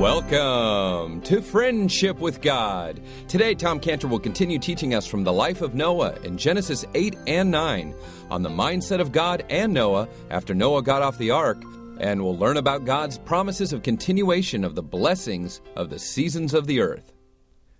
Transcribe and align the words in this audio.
Welcome 0.00 1.20
to 1.24 1.42
Friendship 1.42 2.20
with 2.20 2.40
God. 2.40 3.02
Today, 3.28 3.54
Tom 3.54 3.78
Cantor 3.78 4.08
will 4.08 4.18
continue 4.18 4.58
teaching 4.58 4.94
us 4.94 5.06
from 5.06 5.24
the 5.24 5.32
life 5.32 5.60
of 5.60 5.74
Noah 5.74 6.14
in 6.22 6.38
Genesis 6.38 6.86
8 6.94 7.18
and 7.26 7.50
9 7.50 7.94
on 8.30 8.42
the 8.42 8.48
mindset 8.48 9.00
of 9.00 9.12
God 9.12 9.44
and 9.50 9.74
Noah 9.74 10.08
after 10.30 10.54
Noah 10.54 10.82
got 10.82 11.02
off 11.02 11.18
the 11.18 11.32
ark, 11.32 11.62
and 11.98 12.24
we'll 12.24 12.38
learn 12.38 12.56
about 12.56 12.86
God's 12.86 13.18
promises 13.18 13.74
of 13.74 13.82
continuation 13.82 14.64
of 14.64 14.74
the 14.74 14.82
blessings 14.82 15.60
of 15.76 15.90
the 15.90 15.98
seasons 15.98 16.54
of 16.54 16.66
the 16.66 16.80
earth. 16.80 17.12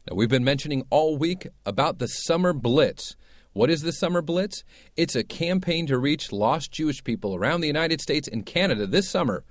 Now, 0.07 0.15
we've 0.15 0.29
been 0.29 0.45
mentioning 0.45 0.85
all 0.91 1.17
week 1.17 1.47
about 1.65 2.01
the 2.01 2.07
Summer 2.07 2.53
Blitz. 2.53 3.17
What 3.55 3.71
is 3.71 3.81
the 3.81 3.93
Summer 3.93 4.21
Blitz? 4.21 4.63
It's 4.95 5.17
a 5.17 5.25
campaign 5.25 5.87
to 5.87 5.97
reach 5.97 6.33
lost 6.33 6.71
Jewish 6.71 7.03
people 7.03 7.35
around 7.35 7.63
the 7.63 7.67
United 7.67 8.03
States 8.03 8.29
and 8.29 8.45
Canada 8.45 8.87
this 8.87 9.09
summer. 9.09 9.43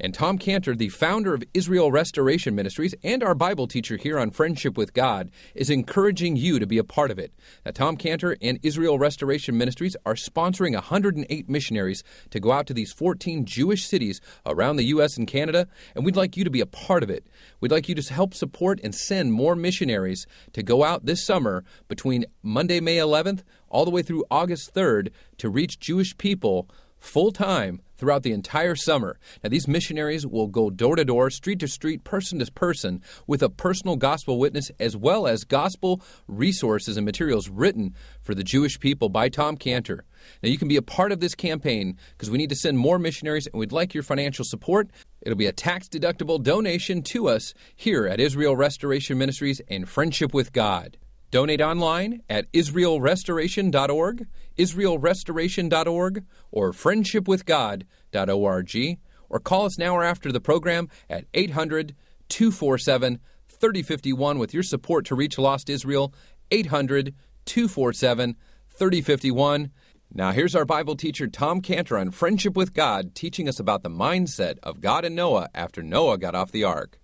And 0.00 0.14
Tom 0.14 0.38
Cantor, 0.38 0.76
the 0.76 0.90
founder 0.90 1.34
of 1.34 1.42
Israel 1.54 1.90
Restoration 1.90 2.54
Ministries 2.54 2.94
and 3.02 3.20
our 3.24 3.34
Bible 3.34 3.66
teacher 3.66 3.96
here 3.96 4.16
on 4.16 4.30
Friendship 4.30 4.78
with 4.78 4.94
God, 4.94 5.28
is 5.56 5.70
encouraging 5.70 6.36
you 6.36 6.60
to 6.60 6.66
be 6.66 6.78
a 6.78 6.84
part 6.84 7.10
of 7.10 7.18
it. 7.18 7.32
Now, 7.66 7.72
Tom 7.72 7.96
Cantor 7.96 8.36
and 8.40 8.60
Israel 8.62 8.96
Restoration 8.96 9.58
Ministries 9.58 9.96
are 10.06 10.14
sponsoring 10.14 10.74
108 10.74 11.48
missionaries 11.48 12.04
to 12.30 12.38
go 12.38 12.52
out 12.52 12.68
to 12.68 12.74
these 12.74 12.92
14 12.92 13.44
Jewish 13.44 13.86
cities 13.86 14.20
around 14.46 14.76
the 14.76 14.84
U.S. 14.84 15.16
and 15.16 15.26
Canada, 15.26 15.66
and 15.96 16.04
we'd 16.04 16.14
like 16.14 16.36
you 16.36 16.44
to 16.44 16.50
be 16.50 16.60
a 16.60 16.66
part 16.66 17.02
of 17.02 17.10
it. 17.10 17.26
We'd 17.60 17.72
like 17.72 17.88
you 17.88 17.96
to 17.96 18.14
help 18.14 18.34
support 18.34 18.78
and 18.84 18.94
send 18.94 19.32
more 19.32 19.56
missionaries 19.56 20.28
to 20.52 20.62
go 20.62 20.84
out 20.84 21.06
this 21.06 21.24
summer 21.24 21.64
between 21.88 22.24
Monday, 22.40 22.78
May 22.78 22.98
11th, 22.98 23.42
all 23.68 23.84
the 23.84 23.90
way 23.90 24.02
through 24.02 24.24
August 24.30 24.72
3rd 24.74 25.10
to 25.38 25.50
reach 25.50 25.80
Jewish 25.80 26.16
people 26.16 26.68
full 26.98 27.32
time 27.32 27.80
throughout 27.98 28.22
the 28.22 28.32
entire 28.32 28.74
summer. 28.74 29.18
Now, 29.42 29.50
these 29.50 29.68
missionaries 29.68 30.26
will 30.26 30.46
go 30.46 30.70
door 30.70 30.96
to 30.96 31.04
door, 31.04 31.28
street 31.30 31.58
to 31.60 31.68
street, 31.68 32.04
person 32.04 32.38
to 32.38 32.50
person 32.52 33.02
with 33.26 33.42
a 33.42 33.50
personal 33.50 33.96
gospel 33.96 34.38
witness 34.38 34.70
as 34.80 34.96
well 34.96 35.26
as 35.26 35.44
gospel 35.44 36.00
resources 36.26 36.96
and 36.96 37.04
materials 37.04 37.48
written 37.48 37.94
for 38.22 38.34
the 38.34 38.44
Jewish 38.44 38.80
people 38.80 39.08
by 39.08 39.28
Tom 39.28 39.56
Cantor. 39.56 40.04
Now, 40.42 40.48
you 40.48 40.58
can 40.58 40.68
be 40.68 40.76
a 40.76 40.82
part 40.82 41.12
of 41.12 41.20
this 41.20 41.34
campaign 41.34 41.96
because 42.12 42.30
we 42.30 42.38
need 42.38 42.50
to 42.50 42.56
send 42.56 42.78
more 42.78 42.98
missionaries 42.98 43.46
and 43.46 43.58
we'd 43.58 43.72
like 43.72 43.92
your 43.94 44.02
financial 44.02 44.44
support. 44.44 44.88
It'll 45.20 45.36
be 45.36 45.46
a 45.46 45.52
tax 45.52 45.88
deductible 45.88 46.42
donation 46.42 47.02
to 47.02 47.28
us 47.28 47.52
here 47.74 48.06
at 48.06 48.20
Israel 48.20 48.56
Restoration 48.56 49.18
Ministries 49.18 49.60
and 49.68 49.88
Friendship 49.88 50.32
with 50.32 50.52
God. 50.52 50.96
Donate 51.30 51.60
online 51.60 52.22
at 52.30 52.50
israelrestoration.org, 52.52 54.26
israelrestoration.org, 54.58 56.24
or 56.50 56.72
friendshipwithgod.org, 56.72 58.98
or 59.30 59.40
call 59.40 59.66
us 59.66 59.78
now 59.78 59.94
or 59.94 60.04
after 60.04 60.32
the 60.32 60.40
program 60.40 60.88
at 61.08 61.24
800 61.34 61.94
247 62.28 63.20
3051 63.48 64.38
with 64.38 64.54
your 64.54 64.62
support 64.62 65.04
to 65.06 65.14
reach 65.14 65.38
Lost 65.38 65.70
Israel, 65.70 66.12
800 66.50 67.14
247 67.44 68.36
3051. 68.70 69.70
Now, 70.14 70.32
here's 70.32 70.54
our 70.54 70.64
Bible 70.64 70.96
teacher, 70.96 71.26
Tom 71.26 71.60
Cantor, 71.60 71.98
on 71.98 72.10
Friendship 72.10 72.56
with 72.56 72.72
God, 72.72 73.14
teaching 73.14 73.48
us 73.48 73.60
about 73.60 73.82
the 73.82 73.90
mindset 73.90 74.56
of 74.62 74.80
God 74.80 75.04
and 75.04 75.14
Noah 75.14 75.48
after 75.54 75.82
Noah 75.82 76.16
got 76.16 76.34
off 76.34 76.50
the 76.50 76.64
ark 76.64 76.98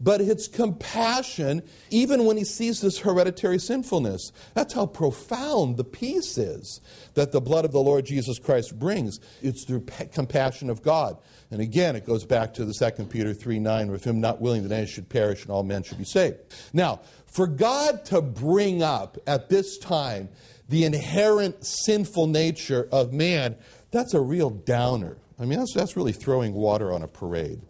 but 0.00 0.20
it's 0.20 0.48
compassion 0.48 1.62
even 1.90 2.24
when 2.24 2.36
he 2.36 2.44
sees 2.44 2.80
this 2.80 2.98
hereditary 2.98 3.58
sinfulness. 3.58 4.32
That's 4.54 4.74
how 4.74 4.86
profound 4.86 5.76
the 5.76 5.84
peace 5.84 6.36
is 6.36 6.80
that 7.14 7.32
the 7.32 7.40
blood 7.40 7.64
of 7.64 7.72
the 7.72 7.80
Lord 7.80 8.04
Jesus 8.04 8.38
Christ 8.38 8.78
brings. 8.78 9.20
It's 9.42 9.64
through 9.64 9.86
compassion 10.12 10.70
of 10.70 10.82
God. 10.82 11.16
And 11.50 11.60
again, 11.60 11.96
it 11.96 12.04
goes 12.04 12.24
back 12.24 12.54
to 12.54 12.64
the 12.64 12.72
2 12.72 13.04
Peter 13.04 13.32
3 13.32 13.58
9, 13.58 13.90
with 13.90 14.04
him 14.04 14.20
not 14.20 14.40
willing 14.40 14.66
that 14.66 14.74
any 14.74 14.86
should 14.86 15.08
perish 15.08 15.42
and 15.42 15.50
all 15.50 15.62
men 15.62 15.82
should 15.82 15.98
be 15.98 16.04
saved. 16.04 16.38
Now, 16.72 17.00
for 17.26 17.46
God 17.46 18.04
to 18.06 18.20
bring 18.20 18.82
up 18.82 19.18
at 19.26 19.48
this 19.48 19.78
time 19.78 20.28
the 20.68 20.84
inherent 20.84 21.64
sinful 21.64 22.26
nature 22.26 22.88
of 22.90 23.12
man, 23.12 23.56
that's 23.90 24.14
a 24.14 24.20
real 24.20 24.50
downer. 24.50 25.18
I 25.38 25.44
mean, 25.44 25.58
that's, 25.58 25.74
that's 25.74 25.96
really 25.96 26.12
throwing 26.12 26.54
water 26.54 26.92
on 26.92 27.02
a 27.02 27.08
parade. 27.08 27.60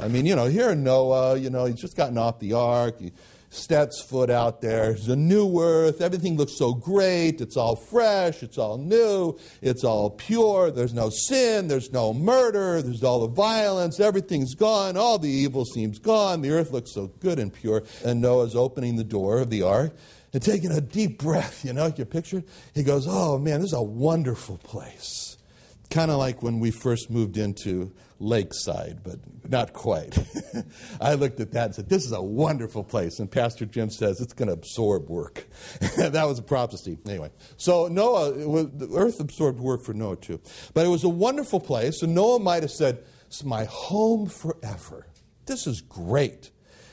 I 0.00 0.08
mean, 0.08 0.26
you 0.26 0.34
know, 0.34 0.46
here 0.46 0.74
Noah, 0.74 1.38
you 1.38 1.50
know, 1.50 1.66
he's 1.66 1.80
just 1.80 1.96
gotten 1.96 2.18
off 2.18 2.40
the 2.40 2.54
ark. 2.54 2.98
He 2.98 3.12
steps 3.54 4.02
foot 4.02 4.30
out 4.30 4.60
there. 4.60 4.86
There's 4.86 5.08
a 5.08 5.16
new 5.16 5.60
earth. 5.60 6.00
Everything 6.00 6.36
looks 6.36 6.58
so 6.58 6.74
great. 6.74 7.40
It's 7.40 7.56
all 7.56 7.76
fresh. 7.76 8.42
It's 8.42 8.58
all 8.58 8.78
new. 8.78 9.38
It's 9.62 9.84
all 9.84 10.10
pure. 10.10 10.70
There's 10.70 10.92
no 10.92 11.10
sin. 11.10 11.68
There's 11.68 11.92
no 11.92 12.12
murder. 12.12 12.82
There's 12.82 13.04
all 13.04 13.20
the 13.20 13.34
violence. 13.34 14.00
Everything's 14.00 14.54
gone. 14.54 14.96
All 14.96 15.18
the 15.18 15.30
evil 15.30 15.64
seems 15.64 15.98
gone. 15.98 16.42
The 16.42 16.50
earth 16.50 16.72
looks 16.72 16.92
so 16.92 17.06
good 17.20 17.38
and 17.38 17.52
pure. 17.52 17.84
And 18.04 18.20
Noah's 18.20 18.56
opening 18.56 18.96
the 18.96 19.04
door 19.04 19.38
of 19.38 19.50
the 19.50 19.62
ark 19.62 19.94
and 20.32 20.42
taking 20.42 20.72
a 20.72 20.80
deep 20.80 21.18
breath. 21.18 21.64
You 21.64 21.72
know, 21.72 21.92
you 21.96 22.04
picture 22.04 22.38
it? 22.38 22.48
He 22.74 22.82
goes, 22.82 23.06
Oh, 23.08 23.38
man, 23.38 23.60
this 23.60 23.68
is 23.68 23.74
a 23.74 23.82
wonderful 23.82 24.58
place. 24.58 25.33
Kind 25.94 26.10
of 26.10 26.18
like 26.18 26.42
when 26.42 26.58
we 26.58 26.72
first 26.72 27.08
moved 27.08 27.36
into 27.36 27.92
Lakeside, 28.18 29.04
but 29.04 29.20
not 29.48 29.74
quite. 29.74 30.18
I 31.00 31.14
looked 31.14 31.38
at 31.38 31.52
that 31.52 31.66
and 31.66 31.74
said, 31.76 31.88
This 31.88 32.04
is 32.04 32.10
a 32.10 32.20
wonderful 32.20 32.82
place. 32.82 33.20
And 33.20 33.30
Pastor 33.30 33.64
Jim 33.64 33.90
says 33.90 34.20
it's 34.20 34.32
going 34.32 34.48
to 34.48 34.54
absorb 34.54 35.08
work. 35.08 35.46
that 35.96 36.26
was 36.26 36.40
a 36.40 36.42
prophecy. 36.42 36.98
Anyway, 37.06 37.30
so 37.56 37.86
Noah, 37.86 38.32
was, 38.32 38.70
the 38.74 38.88
earth 38.96 39.20
absorbed 39.20 39.60
work 39.60 39.84
for 39.84 39.94
Noah 39.94 40.16
too. 40.16 40.40
But 40.74 40.84
it 40.84 40.88
was 40.88 41.04
a 41.04 41.08
wonderful 41.08 41.60
place, 41.60 42.02
and 42.02 42.12
Noah 42.12 42.40
might 42.40 42.64
have 42.64 42.72
said, 42.72 43.04
It's 43.28 43.44
my 43.44 43.62
home 43.66 44.26
forever. 44.26 45.06
This 45.46 45.68
is 45.68 45.80
great. 45.80 46.50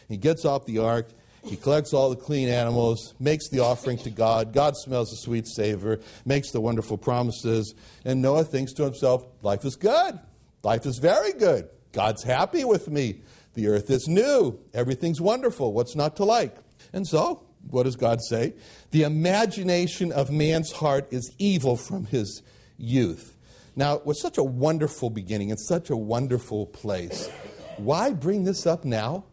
He 0.10 0.18
gets 0.18 0.46
off 0.46 0.68
the 0.68 0.78
ark. 0.78 1.10
He 1.44 1.56
collects 1.56 1.94
all 1.94 2.10
the 2.10 2.16
clean 2.16 2.50
animals, 2.50 3.16
makes 3.20 3.50
the 3.50 3.60
offering 3.60 3.98
to 4.00 4.12
God. 4.12 4.54
God 4.54 4.76
smells 4.78 5.10
the 5.10 5.18
sweet 5.18 5.48
savor, 5.48 6.00
makes 6.24 6.52
the 6.52 6.62
wonderful 6.62 6.98
promises. 6.98 7.74
And 8.06 8.22
Noah 8.22 8.44
thinks 8.44 8.74
to 8.74 8.84
himself, 8.84 9.26
Life 9.42 9.66
is 9.66 9.76
good. 9.76 10.20
Life 10.64 10.86
is 10.86 11.00
very 11.00 11.34
good. 11.34 11.68
God's 11.92 12.24
happy 12.24 12.64
with 12.64 12.90
me. 12.90 13.22
The 13.56 13.68
earth 13.68 13.90
is 13.90 14.08
new. 14.08 14.60
Everything's 14.74 15.20
wonderful. 15.20 15.74
What's 15.74 15.96
not 15.96 16.16
to 16.18 16.26
like? 16.26 16.56
And 16.94 17.08
so, 17.08 17.44
what 17.70 17.84
does 17.84 17.96
God 17.96 18.22
say? 18.22 18.54
The 18.92 19.04
imagination 19.04 20.12
of 20.12 20.32
man's 20.32 20.72
heart 20.72 21.08
is 21.12 21.34
evil 21.38 21.76
from 21.76 22.06
his 22.06 22.44
youth. 22.78 23.36
Now, 23.76 23.96
it 23.96 24.06
was 24.06 24.22
such 24.22 24.38
a 24.38 24.44
wonderful 24.44 25.10
beginning 25.10 25.50
and 25.50 25.60
such 25.60 25.90
a 25.90 25.98
wonderful 25.98 26.68
place. 26.68 27.30
Why 27.78 28.12
bring 28.12 28.44
this 28.44 28.66
up 28.66 28.86
now? 28.86 29.26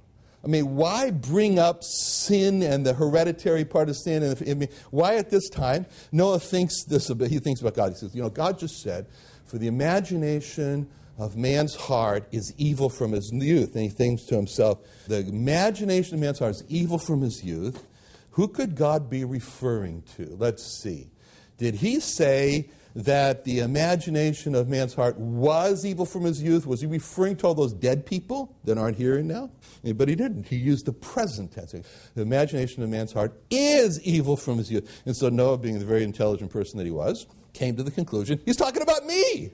I 0.45 0.47
mean, 0.47 0.77
why 0.77 1.11
bring 1.11 1.59
up 1.59 1.83
sin 1.83 2.63
and 2.63 2.87
the 2.87 2.95
hereditary 2.95 3.65
part 3.65 3.89
of 3.89 3.97
sin? 3.97 4.23
And 4.23 4.41
I 4.49 4.55
mean, 4.55 4.69
why 4.91 5.17
at 5.17 5.31
this 5.31 5.49
time? 5.49 5.87
Noah 6.13 6.39
thinks 6.39 6.85
this. 6.85 7.09
He 7.09 7.39
thinks 7.39 7.61
about 7.61 7.75
God. 7.75 7.91
He 7.91 7.97
says, 7.97 8.15
"You 8.15 8.23
know, 8.23 8.31
God 8.31 8.59
just 8.59 8.81
said, 8.81 9.07
for 9.45 9.59
the 9.59 9.67
imagination 9.67 10.89
of 11.19 11.37
man's 11.37 11.75
heart 11.75 12.29
is 12.31 12.55
evil 12.57 12.89
from 12.89 13.13
his 13.13 13.31
youth. 13.33 13.75
And 13.75 13.83
he 13.83 13.91
thinks 13.91 14.23
to 14.25 14.37
himself, 14.37 14.79
the 15.09 15.19
imagination 15.19 16.15
of 16.15 16.21
man's 16.21 16.39
heart 16.39 16.53
is 16.53 16.65
evil 16.69 16.99
from 16.99 17.23
his 17.23 17.43
youth. 17.43 17.85
Who 18.33 18.47
could 18.47 18.77
God 18.77 19.11
be 19.11 19.25
referring 19.25 20.05
to? 20.17 20.37
Let's 20.39 20.63
see. 20.81 21.11
Did 21.57 21.75
he 21.75 21.99
say 21.99 22.71
that 22.99 23.45
the 23.45 23.61
imagination 23.61 24.57
of 24.57 24.69
man's 24.69 24.93
heart 24.93 25.17
was 25.19 25.87
evil 25.87 26.05
from 26.05 26.25
his 26.25 26.43
youth? 26.43 26.67
Was 26.67 26.81
he 26.81 26.87
referring 26.89 27.37
to 27.37 27.47
all 27.47 27.55
those 27.55 27.73
dead 27.73 28.05
people 28.05 28.57
that 28.65 28.77
aren't 28.77 28.97
here 28.97 29.23
now? 29.23 29.51
But 29.85 30.09
he 30.09 30.17
didn't. 30.17 30.49
He 30.49 30.57
used 30.57 30.85
the 30.85 30.93
present 30.93 31.53
tense. 31.53 31.73
The 32.17 32.23
imagination 32.23 32.83
of 32.83 32.89
man's 32.89 33.13
heart 33.13 33.41
is 33.51 34.03
evil 34.03 34.37
from 34.37 34.59
his 34.59 34.73
youth. 34.73 35.03
And 35.07 35.17
so 35.17 35.29
Noah, 35.29 35.59
being 35.59 35.79
the 35.79 35.85
very 35.85 36.03
intelligent 36.03 36.51
person 36.51 36.77
that 36.79 36.85
he 36.85 36.91
was, 36.91 37.27
came 37.53 37.77
to 37.77 37.85
the 37.85 37.91
conclusion 37.91 38.41
he's 38.45 38.57
talking 38.57 38.83
about 38.83 39.07
me. 39.07 39.53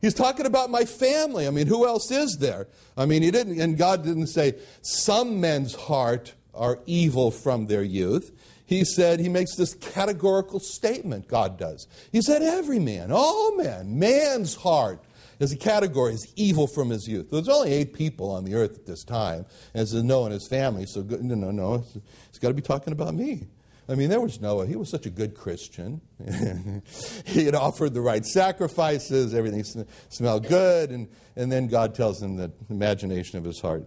He's 0.00 0.14
talking 0.14 0.46
about 0.46 0.70
my 0.70 0.84
family. 0.84 1.48
I 1.48 1.50
mean, 1.50 1.66
who 1.66 1.86
else 1.86 2.12
is 2.12 2.36
there? 2.38 2.68
I 2.96 3.06
mean, 3.06 3.22
he 3.22 3.32
didn't, 3.32 3.60
and 3.60 3.76
God 3.76 4.04
didn't 4.04 4.28
say 4.28 4.54
some 4.82 5.40
men's 5.40 5.74
heart 5.74 6.34
are 6.54 6.78
evil 6.86 7.32
from 7.32 7.66
their 7.66 7.82
youth. 7.82 8.30
He 8.66 8.84
said, 8.84 9.20
he 9.20 9.28
makes 9.28 9.54
this 9.56 9.74
categorical 9.74 10.58
statement, 10.58 11.28
God 11.28 11.56
does. 11.56 11.86
He 12.10 12.20
said, 12.20 12.42
every 12.42 12.80
man, 12.80 13.12
all 13.12 13.56
men, 13.56 13.98
man's 13.98 14.56
heart 14.56 15.04
as 15.38 15.52
a 15.52 15.56
category 15.56 16.14
is 16.14 16.32
evil 16.36 16.66
from 16.66 16.90
his 16.90 17.06
youth. 17.06 17.30
There's 17.30 17.48
only 17.48 17.72
eight 17.72 17.92
people 17.92 18.30
on 18.30 18.44
the 18.44 18.54
earth 18.54 18.74
at 18.74 18.86
this 18.86 19.04
time, 19.04 19.46
as 19.74 19.94
Noah 19.94 20.26
and 20.26 20.32
his 20.32 20.48
family, 20.48 20.86
so 20.86 21.02
no, 21.02 21.34
no, 21.34 21.50
no, 21.50 21.78
he's 21.78 22.38
got 22.40 22.48
to 22.48 22.54
be 22.54 22.62
talking 22.62 22.92
about 22.92 23.14
me. 23.14 23.46
I 23.88 23.94
mean, 23.94 24.10
there 24.10 24.20
was 24.20 24.40
Noah. 24.40 24.66
He 24.66 24.74
was 24.74 24.90
such 24.90 25.06
a 25.06 25.10
good 25.10 25.36
Christian. 25.36 26.00
he 27.24 27.44
had 27.44 27.54
offered 27.54 27.94
the 27.94 28.00
right 28.00 28.24
sacrifices, 28.26 29.32
everything 29.32 29.62
smelled 30.08 30.48
good, 30.48 30.90
and, 30.90 31.08
and 31.36 31.52
then 31.52 31.68
God 31.68 31.94
tells 31.94 32.20
him 32.20 32.36
that 32.36 32.66
the 32.66 32.74
imagination 32.74 33.38
of 33.38 33.44
his 33.44 33.60
heart, 33.60 33.84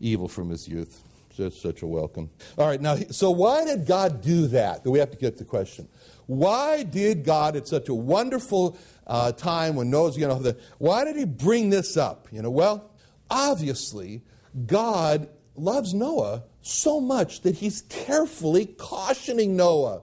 evil 0.00 0.26
from 0.26 0.48
his 0.48 0.66
youth. 0.66 1.02
Just 1.36 1.62
such 1.62 1.82
a 1.82 1.86
welcome. 1.86 2.30
All 2.58 2.66
right, 2.66 2.80
now, 2.80 2.96
so 3.10 3.30
why 3.30 3.64
did 3.64 3.86
God 3.86 4.20
do 4.20 4.46
that? 4.48 4.84
We 4.84 4.98
have 4.98 5.10
to 5.10 5.16
get 5.16 5.38
the 5.38 5.44
question. 5.44 5.88
Why 6.26 6.82
did 6.82 7.24
God, 7.24 7.56
at 7.56 7.66
such 7.66 7.88
a 7.88 7.94
wonderful 7.94 8.76
uh, 9.06 9.32
time 9.32 9.76
when 9.76 9.90
Noah's, 9.90 10.16
going 10.16 10.42
to, 10.42 10.56
why 10.78 11.04
did 11.04 11.16
he 11.16 11.24
bring 11.24 11.70
this 11.70 11.96
up? 11.96 12.28
You 12.30 12.42
know, 12.42 12.50
well, 12.50 12.90
obviously, 13.30 14.22
God 14.66 15.28
loves 15.56 15.94
Noah 15.94 16.44
so 16.60 17.00
much 17.00 17.42
that 17.42 17.56
he's 17.56 17.82
carefully 17.82 18.66
cautioning 18.66 19.56
Noah. 19.56 20.02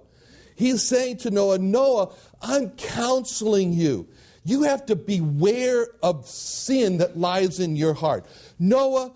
He's 0.55 0.83
saying 0.83 1.17
to 1.17 1.31
Noah, 1.31 1.57
Noah, 1.57 2.13
I'm 2.41 2.71
counseling 2.71 3.71
you. 3.71 4.07
You 4.43 4.63
have 4.63 4.85
to 4.87 4.95
beware 4.95 5.87
of 6.03 6.27
sin 6.27 6.97
that 6.97 7.17
lies 7.17 7.59
in 7.59 7.75
your 7.75 7.93
heart. 7.93 8.25
Noah, 8.57 9.13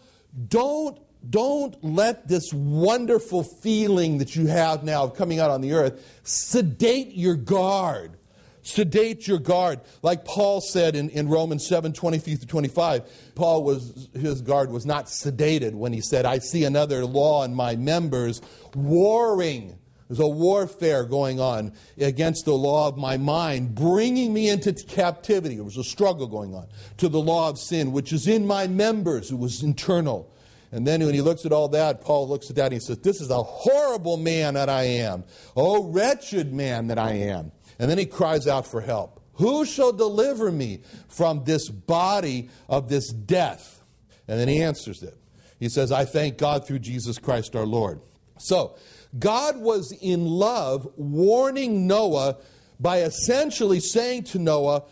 don't, 0.47 0.97
don't 1.29 1.81
let 1.83 2.27
this 2.27 2.53
wonderful 2.53 3.43
feeling 3.43 4.17
that 4.17 4.35
you 4.35 4.47
have 4.47 4.83
now 4.83 5.03
of 5.03 5.15
coming 5.15 5.39
out 5.39 5.49
on 5.49 5.61
the 5.61 5.73
earth 5.73 6.19
sedate 6.23 7.13
your 7.13 7.35
guard. 7.35 8.17
Sedate 8.61 9.27
your 9.27 9.39
guard. 9.39 9.81
Like 10.01 10.23
Paul 10.23 10.61
said 10.61 10.95
in, 10.95 11.09
in 11.09 11.27
Romans 11.27 11.67
7 11.67 11.91
23 11.91 12.35
through 12.35 12.47
25, 12.47 13.33
Paul 13.35 13.63
was, 13.63 14.09
his 14.13 14.41
guard 14.41 14.71
was 14.71 14.85
not 14.85 15.07
sedated 15.07 15.73
when 15.73 15.91
he 15.91 15.99
said, 15.99 16.25
I 16.25 16.39
see 16.39 16.63
another 16.63 17.05
law 17.05 17.43
in 17.43 17.53
my 17.53 17.75
members 17.75 18.41
warring 18.73 19.77
there's 20.13 20.19
a 20.19 20.27
warfare 20.27 21.05
going 21.05 21.39
on 21.39 21.73
against 21.97 22.45
the 22.45 22.53
law 22.53 22.87
of 22.87 22.97
my 22.97 23.17
mind, 23.17 23.73
bringing 23.73 24.33
me 24.33 24.49
into 24.49 24.73
captivity. 24.73 25.55
There 25.55 25.63
was 25.63 25.77
a 25.77 25.83
struggle 25.83 26.27
going 26.27 26.53
on 26.53 26.67
to 26.97 27.09
the 27.09 27.19
law 27.19 27.49
of 27.49 27.57
sin, 27.57 27.91
which 27.91 28.13
is 28.13 28.27
in 28.27 28.45
my 28.45 28.67
members. 28.67 29.31
It 29.31 29.39
was 29.39 29.63
internal. 29.63 30.31
And 30.73 30.87
then 30.87 31.05
when 31.05 31.13
he 31.13 31.21
looks 31.21 31.45
at 31.45 31.51
all 31.51 31.67
that, 31.69 32.01
Paul 32.01 32.27
looks 32.27 32.49
at 32.49 32.55
that 32.55 32.65
and 32.65 32.73
he 32.73 32.79
says, 32.79 32.97
This 32.97 33.21
is 33.21 33.29
a 33.29 33.43
horrible 33.43 34.17
man 34.17 34.55
that 34.55 34.69
I 34.69 34.83
am. 34.83 35.23
Oh, 35.55 35.83
wretched 35.83 36.51
man 36.51 36.87
that 36.87 36.97
I 36.97 37.11
am. 37.11 37.51
And 37.77 37.91
then 37.91 37.99
he 37.99 38.07
cries 38.07 38.47
out 38.47 38.65
for 38.65 38.81
help. 38.81 39.21
Who 39.33 39.65
shall 39.65 39.93
deliver 39.93 40.51
me 40.51 40.81
from 41.09 41.43
this 41.43 41.69
body 41.69 42.49
of 42.67 42.89
this 42.89 43.11
death? 43.11 43.83
And 44.27 44.39
then 44.39 44.47
he 44.47 44.63
answers 44.63 45.03
it. 45.03 45.15
He 45.59 45.69
says, 45.69 45.91
I 45.91 46.05
thank 46.05 46.39
God 46.39 46.65
through 46.65 46.79
Jesus 46.79 47.19
Christ 47.19 47.55
our 47.55 47.67
Lord. 47.67 48.01
So, 48.39 48.75
God 49.19 49.57
was 49.57 49.95
in 50.01 50.25
love 50.25 50.91
warning 50.97 51.85
Noah 51.85 52.37
by 52.79 53.01
essentially 53.01 53.79
saying 53.79 54.23
to 54.23 54.39
Noah, 54.39 54.83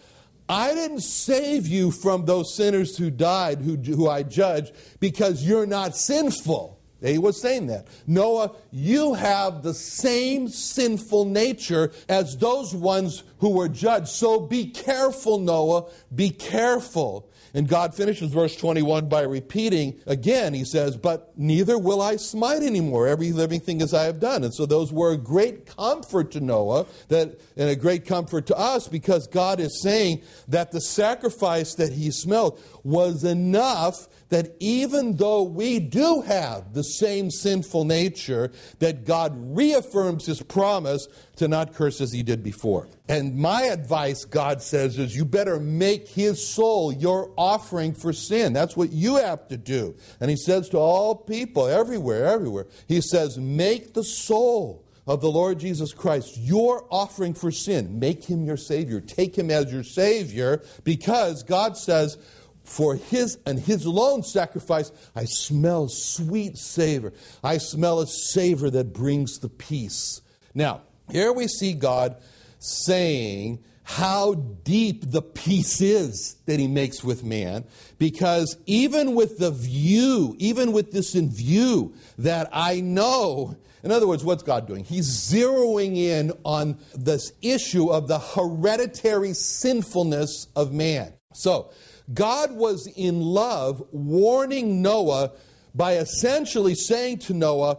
I 0.51 0.74
didn't 0.74 1.00
save 1.00 1.65
you 1.65 1.92
from 1.92 2.25
those 2.25 2.53
sinners 2.53 2.98
who 2.98 3.09
died, 3.09 3.59
who, 3.62 3.77
who 3.77 4.09
I 4.09 4.24
judge, 4.24 4.74
because 5.00 5.48
you're 5.48 5.65
not 5.65 5.95
sinful. 5.95 6.77
He 7.01 7.18
was 7.18 7.42
saying 7.42 7.68
that. 7.68 7.88
Noah, 8.06 8.51
you 8.69 9.13
have 9.13 9.63
the 9.63 9.74
same 9.74 10.50
sinful 10.50 11.24
nature 11.24 11.94
as 12.09 12.36
those 12.36 12.75
ones 12.75 13.24
who 13.42 13.50
were 13.50 13.68
judged. 13.68 14.08
So 14.08 14.40
be 14.40 14.68
careful, 14.68 15.40
Noah. 15.40 15.90
Be 16.14 16.30
careful. 16.30 17.28
And 17.54 17.68
God 17.68 17.94
finishes 17.94 18.32
verse 18.32 18.56
21 18.56 19.10
by 19.10 19.24
repeating 19.24 20.00
again, 20.06 20.54
he 20.54 20.64
says, 20.64 20.96
But 20.96 21.38
neither 21.38 21.78
will 21.78 22.02
I 22.02 22.16
smite 22.16 22.62
anymore 22.62 23.08
every 23.08 23.34
living 23.34 23.60
thing 23.60 23.82
as 23.82 23.94
I 23.94 24.06
have 24.06 24.20
done. 24.20 24.44
And 24.44 24.54
so 24.54 24.66
those 24.66 24.94
were 24.94 25.12
a 25.12 25.18
great 25.18 25.66
comfort 25.66 26.32
to 26.32 26.40
Noah 26.40 26.86
that, 27.10 27.42
and 27.58 27.70
a 27.70 27.76
great 27.76 28.06
comfort 28.06 28.46
to 28.48 28.56
us 28.56 28.88
because 28.88 29.28
God 29.28 29.60
is 29.60 29.82
saying 29.82 30.22
that 30.48 30.72
the 30.72 30.80
sacrifice 30.80 31.74
that 31.76 31.92
he 31.92 32.12
smelled 32.12 32.58
was 32.84 33.24
enough 33.24 34.08
that 34.30 34.56
even 34.60 35.18
though 35.18 35.44
we 35.44 35.80
do 35.80 36.22
have 36.22 36.74
the 36.74 36.84
same 36.84 37.30
sinful 37.30 37.84
nature, 37.84 38.50
that 38.80 39.04
God 39.04 39.34
reaffirms 39.36 40.26
his 40.26 40.42
promise 40.42 41.06
to 41.42 41.48
not 41.48 41.74
curse 41.74 42.00
as 42.02 42.12
he 42.12 42.22
did 42.22 42.44
before. 42.44 42.88
And 43.10 43.36
my 43.36 43.64
advice, 43.64 44.26
God 44.26 44.62
says, 44.62 45.00
is 45.00 45.16
you 45.16 45.26
better 45.26 45.60
make 45.60 46.08
his 46.08 46.48
soul 46.48 46.94
your 46.94 47.34
offering 47.36 47.96
for 47.96 48.14
sin. 48.14 48.54
That's 48.54 48.78
what 48.78 48.92
you 48.92 49.16
have 49.16 49.48
to 49.48 49.58
do. 49.58 49.96
And 50.20 50.30
he 50.30 50.38
says 50.38 50.70
to 50.70 50.78
all 50.78 51.16
people, 51.16 51.66
everywhere, 51.66 52.28
everywhere, 52.28 52.68
he 52.88 53.02
says, 53.02 53.40
make 53.40 53.96
the 53.96 54.04
soul 54.04 54.86
of 55.08 55.20
the 55.22 55.32
Lord 55.32 55.60
Jesus 55.60 55.94
Christ 55.94 56.38
your 56.38 56.86
offering 56.92 57.34
for 57.34 57.52
sin. 57.52 57.98
Make 57.98 58.24
him 58.24 58.46
your 58.46 58.56
Savior. 58.56 59.02
Take 59.02 59.36
him 59.36 59.50
as 59.50 59.74
your 59.74 59.84
Savior 59.84 60.62
because 60.84 61.42
God 61.42 61.76
says, 61.76 62.20
for 62.64 62.96
his 62.96 63.40
and 63.48 63.60
his 63.60 63.86
alone 63.86 64.22
sacrifice, 64.22 64.92
I 65.16 65.26
smell 65.26 65.88
sweet 65.90 66.56
savor. 66.60 67.14
I 67.44 67.58
smell 67.58 68.00
a 68.00 68.06
savor 68.06 68.70
that 68.70 68.94
brings 68.94 69.40
the 69.40 69.50
peace. 69.50 70.22
Now, 70.54 70.84
here 71.12 71.31
we 71.31 71.48
see 71.48 71.74
God 71.74 72.16
saying 72.60 73.63
how 73.84 74.36
deep 74.36 75.12
the 75.12 75.22
peace 75.22 75.81
is 75.81 76.38
that 76.46 76.60
he 76.60 76.68
makes 76.68 77.04
with 77.04 77.24
man, 77.24 77.66
because 77.98 78.56
even 78.66 79.16
with 79.16 79.38
the 79.38 79.52
view, 79.52 80.36
even 80.40 80.72
with 80.72 80.92
this 80.92 81.16
in 81.16 81.30
view, 81.30 81.94
that 82.18 82.50
I 82.54 82.80
know, 82.80 83.58
in 83.84 83.92
other 83.92 84.08
words, 84.08 84.24
what's 84.24 84.44
God 84.44 84.68
doing? 84.68 84.86
He's 84.86 85.10
zeroing 85.10 85.98
in 85.98 86.31
on 86.46 86.78
this 86.96 87.34
issue 87.42 87.90
of 87.90 88.07
the 88.07 88.19
hereditary 88.19 89.34
sinfulness 89.34 90.48
of 90.56 90.72
man. 90.72 91.14
So, 91.34 91.72
God 92.14 92.54
was 92.54 92.88
in 92.96 93.22
love 93.22 93.84
warning 93.92 94.81
Noah 94.81 95.31
by 95.74 95.94
essentially 95.94 96.75
saying 96.75 97.19
to 97.19 97.34
Noah, 97.34 97.78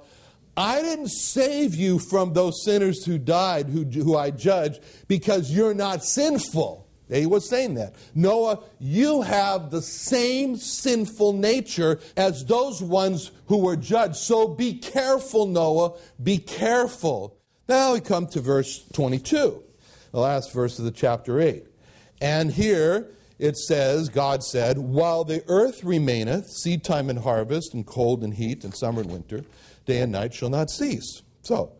I 0.56 0.82
didn't 0.82 1.08
save 1.08 1.74
you 1.74 1.98
from 1.98 2.32
those 2.32 2.64
sinners 2.64 3.04
who 3.04 3.18
died, 3.18 3.68
who, 3.68 3.84
who 3.84 4.16
I 4.16 4.30
judge, 4.30 4.78
because 5.08 5.50
you're 5.50 5.74
not 5.74 6.04
sinful. 6.04 6.88
He 7.08 7.26
was 7.26 7.48
saying 7.48 7.74
that. 7.74 7.94
Noah, 8.14 8.60
you 8.78 9.22
have 9.22 9.70
the 9.70 9.82
same 9.82 10.56
sinful 10.56 11.34
nature 11.34 12.00
as 12.16 12.44
those 12.44 12.82
ones 12.82 13.30
who 13.46 13.58
were 13.58 13.76
judged. 13.76 14.16
So 14.16 14.48
be 14.48 14.74
careful, 14.74 15.46
Noah. 15.46 15.92
Be 16.22 16.38
careful. 16.38 17.36
Now 17.68 17.94
we 17.94 18.00
come 18.00 18.26
to 18.28 18.40
verse 18.40 18.84
22, 18.92 19.62
the 20.10 20.20
last 20.20 20.52
verse 20.52 20.78
of 20.78 20.84
the 20.84 20.90
chapter 20.90 21.40
8. 21.40 21.66
And 22.20 22.52
here 22.52 23.08
it 23.38 23.56
says, 23.56 24.08
God 24.08 24.42
said, 24.42 24.78
While 24.78 25.24
the 25.24 25.44
earth 25.48 25.84
remaineth, 25.84 26.48
seed 26.48 26.84
time 26.84 27.10
and 27.10 27.18
harvest, 27.18 27.74
and 27.74 27.86
cold 27.86 28.22
and 28.22 28.34
heat, 28.34 28.64
and 28.64 28.74
summer 28.74 29.02
and 29.02 29.10
winter, 29.10 29.44
day 29.84 30.00
and 30.00 30.12
night 30.12 30.34
shall 30.34 30.50
not 30.50 30.70
cease. 30.70 31.22
So, 31.42 31.72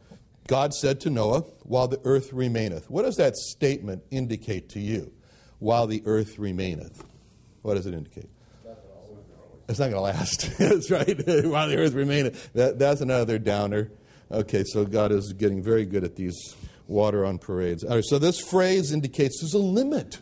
God 0.49 0.75
said 0.75 1.01
to 1.03 1.11
Noah, 1.11 1.41
While 1.63 1.89
the 1.89 2.01
earth 2.05 2.33
remaineth. 2.33 2.91
What 2.91 3.03
does 3.03 3.17
that 3.17 3.37
statement 3.37 4.03
indicate 4.11 4.69
to 4.71 4.81
you? 4.81 5.13
While 5.59 5.87
the 5.87 6.03
earth 6.05 6.39
remaineth. 6.39 7.05
What 7.63 7.75
does 7.75 7.87
it 7.87 7.95
indicate? 7.95 8.29
It's 9.69 9.79
not 9.79 9.91
going 9.91 9.95
to 9.95 10.01
last. 10.01 10.51
that's 10.59 10.91
right. 10.91 11.17
While 11.47 11.69
the 11.69 11.77
earth 11.79 11.95
remaineth. 11.95 12.53
That, 12.53 12.79
that's 12.79 13.01
another 13.01 13.39
downer. 13.39 13.91
Okay, 14.31 14.65
so 14.65 14.85
God 14.85 15.13
is 15.13 15.33
getting 15.33 15.63
very 15.63 15.85
good 15.85 16.05
at 16.05 16.17
these 16.17 16.57
water 16.89 17.25
on 17.25 17.39
parades. 17.39 17.85
All 17.85 17.95
right, 17.95 18.05
so 18.05 18.19
this 18.19 18.41
phrase 18.41 18.93
indicates 18.93 19.41
there's 19.41 19.55
a 19.55 19.59
limit 19.59 20.19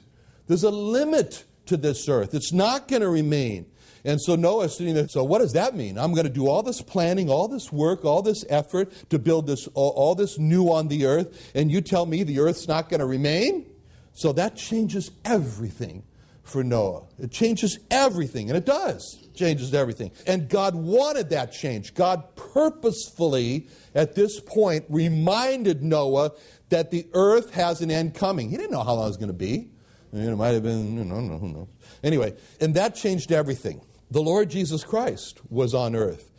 there's 0.50 0.64
a 0.64 0.70
limit 0.70 1.44
to 1.66 1.76
this 1.76 2.08
earth. 2.08 2.34
It's 2.34 2.52
not 2.52 2.88
going 2.88 3.02
to 3.02 3.08
remain. 3.08 3.66
And 4.04 4.20
so 4.20 4.34
Noah's 4.36 4.76
sitting 4.76 4.94
there. 4.94 5.08
So 5.08 5.24
what 5.24 5.40
does 5.40 5.52
that 5.52 5.74
mean? 5.74 5.98
I'm 5.98 6.12
going 6.12 6.26
to 6.26 6.32
do 6.32 6.48
all 6.48 6.62
this 6.62 6.80
planning, 6.80 7.28
all 7.28 7.48
this 7.48 7.70
work, 7.70 8.04
all 8.04 8.22
this 8.22 8.44
effort 8.48 8.92
to 9.10 9.18
build 9.18 9.46
this, 9.46 9.68
all, 9.74 9.90
all 9.90 10.14
this 10.14 10.38
new 10.38 10.70
on 10.70 10.88
the 10.88 11.06
earth, 11.06 11.50
and 11.54 11.70
you 11.70 11.80
tell 11.80 12.06
me 12.06 12.22
the 12.22 12.40
earth's 12.40 12.68
not 12.68 12.88
going 12.88 13.00
to 13.00 13.06
remain? 13.06 13.66
So 14.12 14.32
that 14.32 14.56
changes 14.56 15.10
everything 15.24 16.02
for 16.42 16.64
Noah. 16.64 17.04
It 17.18 17.30
changes 17.30 17.78
everything, 17.90 18.50
and 18.50 18.56
it 18.56 18.66
does. 18.66 19.28
Changes 19.34 19.72
everything. 19.72 20.10
And 20.26 20.48
God 20.48 20.74
wanted 20.74 21.30
that 21.30 21.52
change. 21.52 21.94
God 21.94 22.34
purposefully, 22.34 23.68
at 23.94 24.14
this 24.14 24.40
point, 24.40 24.84
reminded 24.88 25.82
Noah 25.82 26.32
that 26.70 26.90
the 26.90 27.06
earth 27.14 27.54
has 27.54 27.80
an 27.80 27.90
end 27.90 28.14
coming. 28.14 28.50
He 28.50 28.56
didn't 28.56 28.72
know 28.72 28.82
how 28.82 28.94
long 28.94 29.04
it 29.04 29.08
was 29.08 29.16
going 29.16 29.28
to 29.28 29.32
be. 29.32 29.70
It 30.12 30.36
might 30.36 30.48
have 30.48 30.64
been, 30.64 30.98
you 30.98 31.04
know, 31.04 31.38
who 31.38 31.48
knows. 31.48 31.68
Anyway, 32.02 32.34
and 32.60 32.74
that 32.74 32.96
changed 32.96 33.30
everything. 33.30 33.80
The 34.10 34.22
Lord 34.22 34.50
Jesus 34.50 34.82
Christ 34.84 35.40
was 35.48 35.74
on 35.74 35.94
earth, 35.94 36.30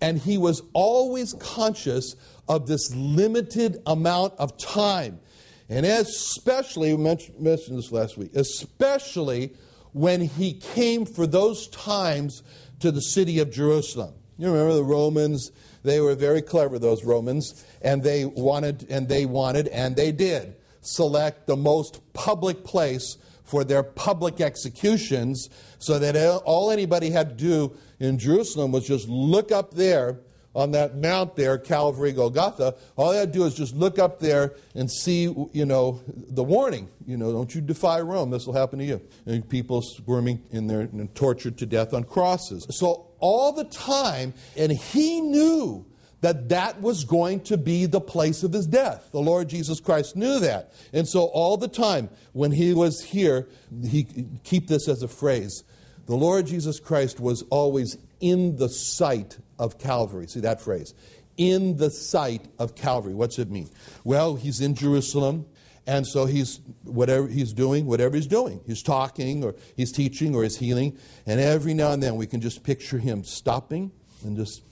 and 0.00 0.18
he 0.18 0.38
was 0.38 0.62
always 0.72 1.32
conscious 1.34 2.14
of 2.48 2.66
this 2.66 2.94
limited 2.94 3.82
amount 3.86 4.34
of 4.38 4.56
time. 4.56 5.20
And 5.68 5.84
especially, 5.84 6.94
we 6.94 7.02
mentioned, 7.02 7.78
this 7.78 7.90
last 7.90 8.16
week, 8.16 8.30
especially 8.34 9.54
when 9.92 10.20
he 10.20 10.52
came 10.52 11.04
for 11.04 11.26
those 11.26 11.66
times 11.68 12.42
to 12.80 12.92
the 12.92 13.00
city 13.00 13.40
of 13.40 13.50
Jerusalem. 13.50 14.14
You 14.38 14.48
remember 14.48 14.74
the 14.74 14.84
Romans, 14.84 15.50
they 15.82 16.00
were 16.00 16.14
very 16.14 16.42
clever, 16.42 16.78
those 16.78 17.04
Romans, 17.04 17.64
and 17.80 18.02
they 18.02 18.26
wanted, 18.26 18.86
and 18.90 19.08
they 19.08 19.24
wanted, 19.24 19.66
and 19.68 19.96
they 19.96 20.12
did 20.12 20.54
select 20.82 21.46
the 21.46 21.56
most 21.56 22.00
public 22.12 22.62
place 22.62 23.16
for 23.46 23.64
their 23.64 23.82
public 23.82 24.40
executions 24.40 25.48
so 25.78 25.98
that 25.98 26.16
all 26.44 26.70
anybody 26.70 27.10
had 27.10 27.30
to 27.30 27.34
do 27.34 27.76
in 27.98 28.18
Jerusalem 28.18 28.72
was 28.72 28.86
just 28.86 29.08
look 29.08 29.50
up 29.50 29.72
there 29.74 30.18
on 30.54 30.70
that 30.70 30.96
mount 30.96 31.36
there, 31.36 31.58
Calvary, 31.58 32.12
Golgotha. 32.12 32.74
All 32.96 33.12
they 33.12 33.18
had 33.18 33.32
to 33.32 33.38
do 33.38 33.44
is 33.44 33.54
just 33.54 33.74
look 33.74 33.98
up 33.98 34.20
there 34.20 34.54
and 34.74 34.90
see, 34.90 35.24
you 35.52 35.66
know, 35.66 36.00
the 36.06 36.42
warning. 36.42 36.88
You 37.06 37.18
know, 37.18 37.30
don't 37.30 37.54
you 37.54 37.60
defy 37.60 38.00
Rome. 38.00 38.30
This 38.30 38.46
will 38.46 38.54
happen 38.54 38.78
to 38.78 38.84
you. 38.84 39.02
And 39.26 39.46
people 39.46 39.82
squirming 39.82 40.42
in 40.50 40.66
there 40.66 40.80
and 40.80 41.14
tortured 41.14 41.58
to 41.58 41.66
death 41.66 41.92
on 41.92 42.04
crosses. 42.04 42.66
So 42.70 43.06
all 43.18 43.52
the 43.52 43.64
time, 43.64 44.32
and 44.56 44.72
he 44.72 45.20
knew 45.20 45.84
that 46.20 46.48
that 46.48 46.80
was 46.80 47.04
going 47.04 47.40
to 47.40 47.56
be 47.56 47.86
the 47.86 48.00
place 48.00 48.42
of 48.42 48.52
his 48.52 48.66
death. 48.66 49.10
The 49.12 49.20
Lord 49.20 49.48
Jesus 49.48 49.80
Christ 49.80 50.16
knew 50.16 50.40
that. 50.40 50.72
And 50.92 51.06
so 51.06 51.24
all 51.26 51.56
the 51.56 51.68
time 51.68 52.08
when 52.32 52.52
he 52.52 52.72
was 52.72 53.02
here, 53.02 53.48
he 53.84 54.06
keep 54.42 54.68
this 54.68 54.88
as 54.88 55.02
a 55.02 55.08
phrase. 55.08 55.62
The 56.06 56.16
Lord 56.16 56.46
Jesus 56.46 56.80
Christ 56.80 57.20
was 57.20 57.42
always 57.50 57.98
in 58.20 58.56
the 58.56 58.68
sight 58.68 59.38
of 59.58 59.78
Calvary. 59.78 60.26
See 60.26 60.40
that 60.40 60.60
phrase? 60.60 60.94
In 61.36 61.76
the 61.76 61.90
sight 61.90 62.46
of 62.58 62.74
Calvary. 62.74 63.14
What's 63.14 63.38
it 63.38 63.50
mean? 63.50 63.68
Well, 64.04 64.36
he's 64.36 64.60
in 64.60 64.74
Jerusalem. 64.74 65.46
And 65.88 66.04
so 66.04 66.26
he's 66.26 66.60
whatever 66.82 67.28
he's 67.28 67.52
doing, 67.52 67.86
whatever 67.86 68.16
he's 68.16 68.26
doing, 68.26 68.60
he's 68.66 68.82
talking 68.82 69.44
or 69.44 69.54
he's 69.76 69.92
teaching 69.92 70.34
or 70.34 70.42
he's 70.42 70.56
healing, 70.56 70.98
and 71.26 71.38
every 71.38 71.74
now 71.74 71.92
and 71.92 72.02
then 72.02 72.16
we 72.16 72.26
can 72.26 72.40
just 72.40 72.64
picture 72.64 72.98
him 72.98 73.22
stopping 73.22 73.92
and 74.24 74.36
just 74.36 74.62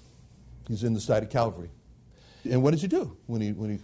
he's 0.69 0.85
in 0.85 0.95
the 0.95 1.01
side 1.01 1.23
of 1.23 1.31
Calvary. 1.31 1.71
And 2.51 2.63
what 2.63 2.73
does 2.73 2.83
he 2.83 2.89
do 2.89 3.17
when 3.27 3.41
he 3.41 3.53
when 3.53 3.71
he 3.71 3.79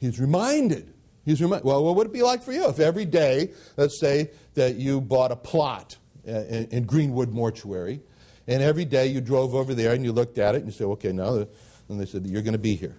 he's 0.00 0.20
reminded? 0.20 0.92
He's 1.24 1.40
reminded. 1.40 1.64
Well, 1.64 1.82
what 1.84 1.96
would 1.96 2.06
it 2.08 2.12
be 2.12 2.22
like 2.22 2.42
for 2.42 2.52
you 2.52 2.68
if 2.68 2.78
every 2.78 3.06
day, 3.06 3.52
let's 3.76 3.98
say 3.98 4.30
that 4.54 4.76
you 4.76 5.00
bought 5.00 5.32
a 5.32 5.36
plot 5.36 5.96
in, 6.24 6.68
in 6.70 6.84
Greenwood 6.84 7.30
Mortuary, 7.30 8.00
and 8.46 8.62
every 8.62 8.84
day 8.84 9.06
you 9.06 9.20
drove 9.20 9.54
over 9.54 9.74
there 9.74 9.94
and 9.94 10.04
you 10.04 10.12
looked 10.12 10.38
at 10.38 10.54
it 10.54 10.58
and 10.58 10.66
you 10.66 10.72
said, 10.72 10.86
okay, 10.86 11.12
now, 11.12 11.46
and 11.88 12.00
they 12.00 12.06
said 12.06 12.26
you're 12.26 12.42
going 12.42 12.52
to 12.52 12.58
be 12.58 12.76
here. 12.76 12.94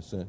Said, 0.00 0.28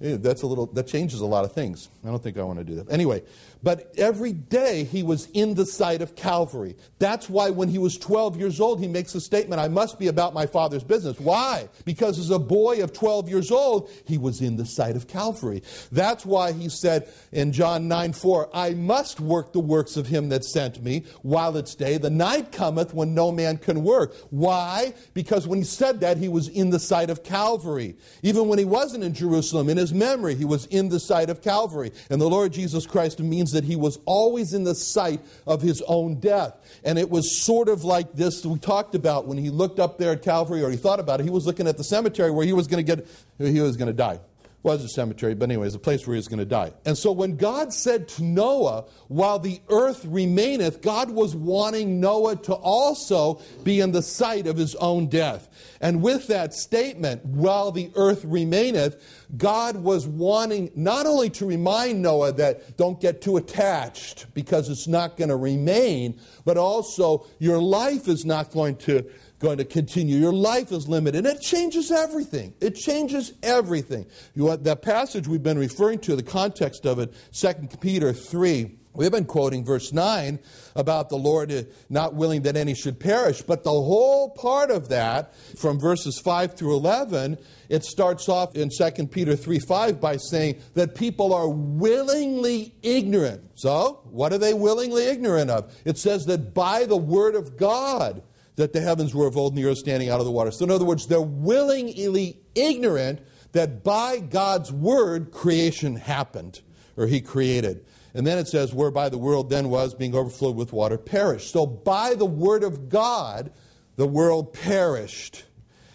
that's 0.00 0.42
a 0.42 0.46
little, 0.46 0.66
that 0.66 0.86
changes 0.86 1.20
a 1.20 1.26
lot 1.26 1.44
of 1.44 1.52
things. 1.52 1.88
I 2.04 2.08
don't 2.08 2.22
think 2.22 2.36
I 2.38 2.42
want 2.42 2.58
to 2.58 2.64
do 2.64 2.76
that. 2.76 2.90
Anyway, 2.90 3.22
but 3.64 3.94
every 3.96 4.34
day 4.34 4.84
he 4.84 5.02
was 5.02 5.26
in 5.32 5.54
the 5.54 5.64
sight 5.64 6.02
of 6.02 6.14
Calvary. 6.14 6.76
That's 6.98 7.30
why 7.30 7.48
when 7.48 7.70
he 7.70 7.78
was 7.78 7.96
12 7.96 8.36
years 8.36 8.60
old, 8.60 8.78
he 8.78 8.86
makes 8.86 9.14
a 9.14 9.20
statement 9.22 9.58
I 9.58 9.68
must 9.68 9.98
be 9.98 10.08
about 10.08 10.34
my 10.34 10.44
father's 10.44 10.84
business. 10.84 11.18
Why? 11.18 11.70
Because 11.86 12.18
as 12.18 12.28
a 12.28 12.38
boy 12.38 12.82
of 12.82 12.92
12 12.92 13.30
years 13.30 13.50
old, 13.50 13.90
he 14.06 14.18
was 14.18 14.42
in 14.42 14.56
the 14.56 14.66
sight 14.66 14.96
of 14.96 15.08
Calvary. 15.08 15.62
That's 15.90 16.26
why 16.26 16.52
he 16.52 16.68
said 16.68 17.08
in 17.32 17.52
John 17.52 17.88
9 17.88 18.12
4, 18.12 18.50
I 18.52 18.74
must 18.74 19.18
work 19.18 19.54
the 19.54 19.60
works 19.60 19.96
of 19.96 20.08
him 20.08 20.28
that 20.28 20.44
sent 20.44 20.82
me 20.82 21.04
while 21.22 21.56
it's 21.56 21.74
day. 21.74 21.96
The 21.96 22.10
night 22.10 22.52
cometh 22.52 22.92
when 22.92 23.14
no 23.14 23.32
man 23.32 23.56
can 23.56 23.82
work. 23.82 24.14
Why? 24.28 24.92
Because 25.14 25.48
when 25.48 25.58
he 25.58 25.64
said 25.64 26.00
that, 26.00 26.18
he 26.18 26.28
was 26.28 26.48
in 26.48 26.68
the 26.68 26.78
sight 26.78 27.08
of 27.08 27.24
Calvary. 27.24 27.96
Even 28.22 28.46
when 28.46 28.58
he 28.58 28.66
wasn't 28.66 29.04
in 29.04 29.14
Jerusalem, 29.14 29.70
in 29.70 29.78
his 29.78 29.94
memory, 29.94 30.34
he 30.34 30.44
was 30.44 30.66
in 30.66 30.90
the 30.90 31.00
sight 31.00 31.30
of 31.30 31.40
Calvary. 31.40 31.92
And 32.10 32.20
the 32.20 32.28
Lord 32.28 32.52
Jesus 32.52 32.86
Christ 32.86 33.20
means 33.20 33.53
that 33.54 33.64
he 33.64 33.74
was 33.74 33.98
always 34.04 34.54
in 34.54 34.64
the 34.64 34.74
sight 34.74 35.20
of 35.46 35.62
his 35.62 35.82
own 35.88 36.20
death. 36.20 36.54
And 36.84 36.98
it 36.98 37.10
was 37.10 37.42
sort 37.42 37.68
of 37.68 37.82
like 37.82 38.12
this 38.12 38.44
we 38.44 38.58
talked 38.58 38.94
about 38.94 39.26
when 39.26 39.38
he 39.38 39.50
looked 39.50 39.80
up 39.80 39.98
there 39.98 40.12
at 40.12 40.22
Calvary, 40.22 40.62
or 40.62 40.70
he 40.70 40.76
thought 40.76 41.00
about 41.00 41.20
it. 41.20 41.24
He 41.24 41.30
was 41.30 41.46
looking 41.46 41.66
at 41.66 41.76
the 41.76 41.84
cemetery 41.84 42.30
where 42.30 42.46
he 42.46 42.52
was 42.52 42.66
going 42.66 42.84
to 42.84 42.96
get, 42.96 43.06
he 43.38 43.60
was 43.60 43.76
going 43.76 43.88
to 43.88 43.92
die 43.92 44.20
was 44.64 44.82
a 44.82 44.88
cemetery, 44.88 45.34
but 45.34 45.44
anyways, 45.50 45.74
a 45.74 45.78
place 45.78 46.06
where 46.06 46.14
he 46.14 46.18
was 46.18 46.26
going 46.26 46.38
to 46.38 46.46
die. 46.46 46.72
And 46.86 46.96
so 46.96 47.12
when 47.12 47.36
God 47.36 47.72
said 47.72 48.08
to 48.08 48.24
Noah, 48.24 48.86
while 49.08 49.38
the 49.38 49.60
earth 49.68 50.04
remaineth, 50.06 50.80
God 50.80 51.10
was 51.10 51.36
wanting 51.36 52.00
Noah 52.00 52.36
to 52.36 52.54
also 52.54 53.42
be 53.62 53.80
in 53.80 53.92
the 53.92 54.00
sight 54.00 54.46
of 54.46 54.56
his 54.56 54.74
own 54.76 55.08
death. 55.08 55.76
And 55.82 56.02
with 56.02 56.28
that 56.28 56.54
statement, 56.54 57.26
while 57.26 57.72
the 57.72 57.92
earth 57.94 58.24
remaineth, 58.24 58.96
God 59.36 59.76
was 59.76 60.06
wanting 60.06 60.70
not 60.74 61.04
only 61.04 61.28
to 61.30 61.44
remind 61.44 62.00
Noah 62.00 62.32
that 62.32 62.78
don't 62.78 62.98
get 62.98 63.20
too 63.20 63.36
attached 63.36 64.32
because 64.32 64.70
it's 64.70 64.88
not 64.88 65.18
going 65.18 65.28
to 65.28 65.36
remain, 65.36 66.18
but 66.46 66.56
also 66.56 67.26
your 67.38 67.58
life 67.58 68.08
is 68.08 68.24
not 68.24 68.50
going 68.50 68.76
to 68.76 69.04
going 69.44 69.58
to 69.58 69.64
continue. 69.64 70.16
Your 70.16 70.32
life 70.32 70.72
is 70.72 70.88
limited. 70.88 71.24
And 71.24 71.36
it 71.36 71.40
changes 71.40 71.92
everything. 71.92 72.54
It 72.60 72.74
changes 72.74 73.34
everything. 73.42 74.06
You 74.34 74.44
want 74.44 74.64
that 74.64 74.82
passage 74.82 75.28
we've 75.28 75.42
been 75.42 75.58
referring 75.58 75.98
to, 76.00 76.16
the 76.16 76.22
context 76.22 76.86
of 76.86 76.98
it, 76.98 77.14
2 77.32 77.68
Peter 77.80 78.12
3. 78.12 78.78
We've 78.94 79.10
been 79.10 79.24
quoting 79.24 79.64
verse 79.64 79.92
9 79.92 80.38
about 80.76 81.08
the 81.08 81.16
Lord 81.16 81.66
not 81.90 82.14
willing 82.14 82.42
that 82.42 82.56
any 82.56 82.74
should 82.74 83.00
perish, 83.00 83.42
but 83.42 83.64
the 83.64 83.70
whole 83.70 84.30
part 84.30 84.70
of 84.70 84.88
that, 84.88 85.34
from 85.58 85.80
verses 85.80 86.20
5 86.24 86.56
through 86.56 86.76
11, 86.76 87.36
it 87.68 87.84
starts 87.84 88.28
off 88.28 88.54
in 88.54 88.70
2 88.70 89.08
Peter 89.08 89.34
3 89.34 89.58
5 89.58 90.00
by 90.00 90.16
saying 90.16 90.60
that 90.74 90.94
people 90.94 91.34
are 91.34 91.48
willingly 91.48 92.72
ignorant. 92.82 93.42
So, 93.56 94.00
what 94.04 94.32
are 94.32 94.38
they 94.38 94.54
willingly 94.54 95.06
ignorant 95.08 95.50
of? 95.50 95.74
It 95.84 95.98
says 95.98 96.26
that 96.26 96.54
by 96.54 96.84
the 96.84 96.96
word 96.96 97.34
of 97.34 97.56
God, 97.56 98.22
that 98.56 98.72
the 98.72 98.80
heavens 98.80 99.14
were 99.14 99.26
of 99.26 99.36
old 99.36 99.54
and 99.54 99.62
the 99.62 99.68
earth 99.68 99.78
standing 99.78 100.08
out 100.08 100.20
of 100.20 100.26
the 100.26 100.32
water. 100.32 100.50
So, 100.50 100.64
in 100.64 100.70
other 100.70 100.84
words, 100.84 101.06
they're 101.06 101.20
willingly 101.20 102.40
ignorant 102.54 103.20
that 103.52 103.82
by 103.82 104.18
God's 104.18 104.72
word 104.72 105.30
creation 105.30 105.96
happened, 105.96 106.60
or 106.96 107.06
He 107.06 107.20
created. 107.20 107.84
And 108.14 108.26
then 108.26 108.38
it 108.38 108.46
says, 108.46 108.72
whereby 108.72 109.08
the 109.08 109.18
world 109.18 109.50
then 109.50 109.70
was, 109.70 109.94
being 109.94 110.14
overflowed 110.14 110.54
with 110.54 110.72
water, 110.72 110.96
perished. 110.96 111.52
So, 111.52 111.66
by 111.66 112.14
the 112.14 112.26
word 112.26 112.62
of 112.62 112.88
God, 112.88 113.52
the 113.96 114.06
world 114.06 114.52
perished. 114.52 115.44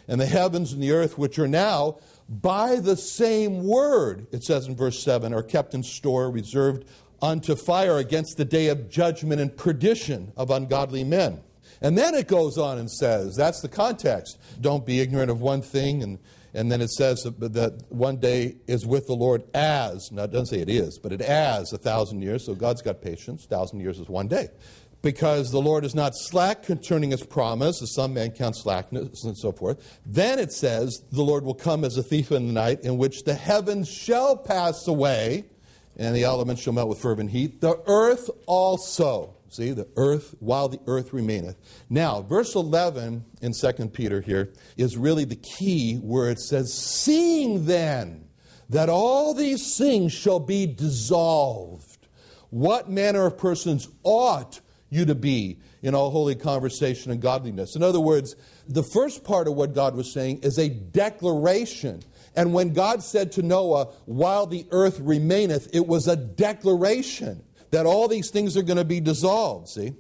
And 0.08 0.20
the 0.20 0.26
heavens 0.26 0.74
and 0.74 0.82
the 0.82 0.92
earth, 0.92 1.18
which 1.18 1.38
are 1.38 1.48
now, 1.48 2.00
by 2.28 2.78
the 2.78 2.98
same 2.98 3.64
word, 3.64 4.28
it 4.32 4.44
says 4.44 4.68
in 4.68 4.76
verse 4.76 5.02
7, 5.02 5.34
are 5.34 5.44
kept 5.44 5.74
in 5.74 5.84
store, 5.84 6.30
reserved 6.30 6.86
unto 7.22 7.56
fire 7.56 7.98
against 7.98 8.38
the 8.38 8.46
day 8.46 8.68
of 8.68 8.90
judgment 8.90 9.40
and 9.40 9.56
perdition 9.56 10.32
of 10.36 10.50
ungodly 10.52 11.04
men. 11.04 11.42
And 11.82 11.98
then 11.98 12.14
it 12.14 12.28
goes 12.28 12.58
on 12.58 12.78
and 12.78 12.92
says, 12.92 13.36
that's 13.36 13.62
the 13.62 13.70
context. 13.70 14.38
Don't 14.60 14.86
be 14.86 15.00
ignorant 15.00 15.32
of 15.32 15.42
one 15.42 15.62
thing. 15.62 16.04
And, 16.04 16.20
and 16.54 16.72
then 16.72 16.82
it 16.82 16.90
says 16.90 17.24
that 17.24 17.84
one 17.90 18.18
day 18.18 18.58
is 18.68 18.86
with 18.86 19.08
the 19.08 19.14
Lord 19.14 19.44
as, 19.54 20.12
now 20.12 20.24
it 20.24 20.32
doesn't 20.32 20.48
say 20.48 20.60
it 20.60 20.70
is, 20.70 21.00
but 21.00 21.14
it 21.14 21.22
as 21.22 21.72
a 21.72 21.78
thousand 21.78 22.22
years. 22.22 22.46
So 22.46 22.54
God's 22.54 22.82
got 22.82 23.02
patience. 23.02 23.46
Thousand 23.46 23.80
years 23.80 24.00
is 24.00 24.10
one 24.10 24.28
day. 24.28 24.50
Because 25.02 25.52
the 25.52 25.62
Lord 25.62 25.86
is 25.86 25.96
not 25.96 26.12
slack 26.14 26.64
concerning 26.64 27.12
his 27.12 27.24
promise, 27.24 27.82
as 27.82 27.94
some 27.94 28.16
men 28.16 28.32
count 28.32 28.58
slackness 28.58 29.24
and 29.24 29.38
so 29.38 29.54
forth. 29.54 30.00
Then 30.06 30.40
it 30.40 30.52
says, 30.52 31.02
the 31.14 31.22
Lord 31.22 31.46
will 31.46 31.54
come 31.54 31.86
as 31.86 31.96
a 31.96 32.04
thief 32.04 32.34
in 32.34 32.48
the 32.48 32.52
night, 32.54 32.82
in 32.82 32.98
which 32.98 33.24
the 33.24 33.34
heavens 33.34 33.88
shall 33.88 34.36
pass 34.36 34.86
away, 34.90 35.46
and 35.96 36.14
the 36.14 36.26
elements 36.26 36.62
shall 36.62 36.74
melt 36.74 36.90
with 36.90 37.00
fervent 37.00 37.30
heat. 37.30 37.62
The 37.62 37.82
earth 37.88 38.30
also 38.46 39.36
See, 39.50 39.72
the 39.72 39.88
earth, 39.96 40.36
while 40.40 40.70
the 40.70 40.80
earth 40.86 41.12
remaineth. 41.12 41.58
Now, 41.90 42.22
verse 42.22 42.54
11 42.54 43.26
in 43.42 43.52
2 43.52 43.88
Peter 43.88 44.22
here 44.22 44.54
is 44.78 44.96
really 44.96 45.26
the 45.26 45.36
key 45.36 45.96
where 45.96 46.30
it 46.30 46.40
says, 46.40 46.72
Seeing 46.72 47.66
then 47.66 48.30
that 48.70 48.90
all 48.90 49.34
these 49.34 49.76
things 49.76 50.14
shall 50.14 50.40
be 50.40 50.68
dissolved, 50.68 52.08
what 52.52 52.92
manner 52.92 53.26
of 53.26 53.40
persons 53.40 53.88
ought 54.04 54.62
you 54.92 55.06
to 55.06 55.16
be 55.16 55.60
in 55.82 55.96
all 55.96 56.12
holy 56.12 56.36
conversation 56.36 57.12
and 57.12 57.20
godliness? 57.20 57.76
In 57.76 57.82
other 57.82 58.00
words, 58.00 58.36
the 58.68 58.84
first 58.84 59.24
part 59.24 59.48
of 59.48 59.56
what 59.56 59.74
God 59.74 59.96
was 59.96 60.14
saying 60.14 60.42
is 60.44 60.60
a 60.60 60.70
declaration. 60.70 62.04
And 62.36 62.54
when 62.54 62.74
God 62.74 63.02
said 63.02 63.32
to 63.34 63.42
Noah, 63.42 63.86
While 64.06 64.46
the 64.46 64.68
earth 64.70 65.00
remaineth, 65.00 65.70
it 65.74 65.88
was 65.88 66.08
a 66.08 66.16
declaration 66.16 67.44
that 67.72 67.86
all 67.86 68.08
these 68.08 68.30
things 68.30 68.58
are 68.58 68.64
going 68.64 68.78
to 68.78 68.86
be 68.86 69.00
dissolved, 69.00 69.70
see? 69.70 69.94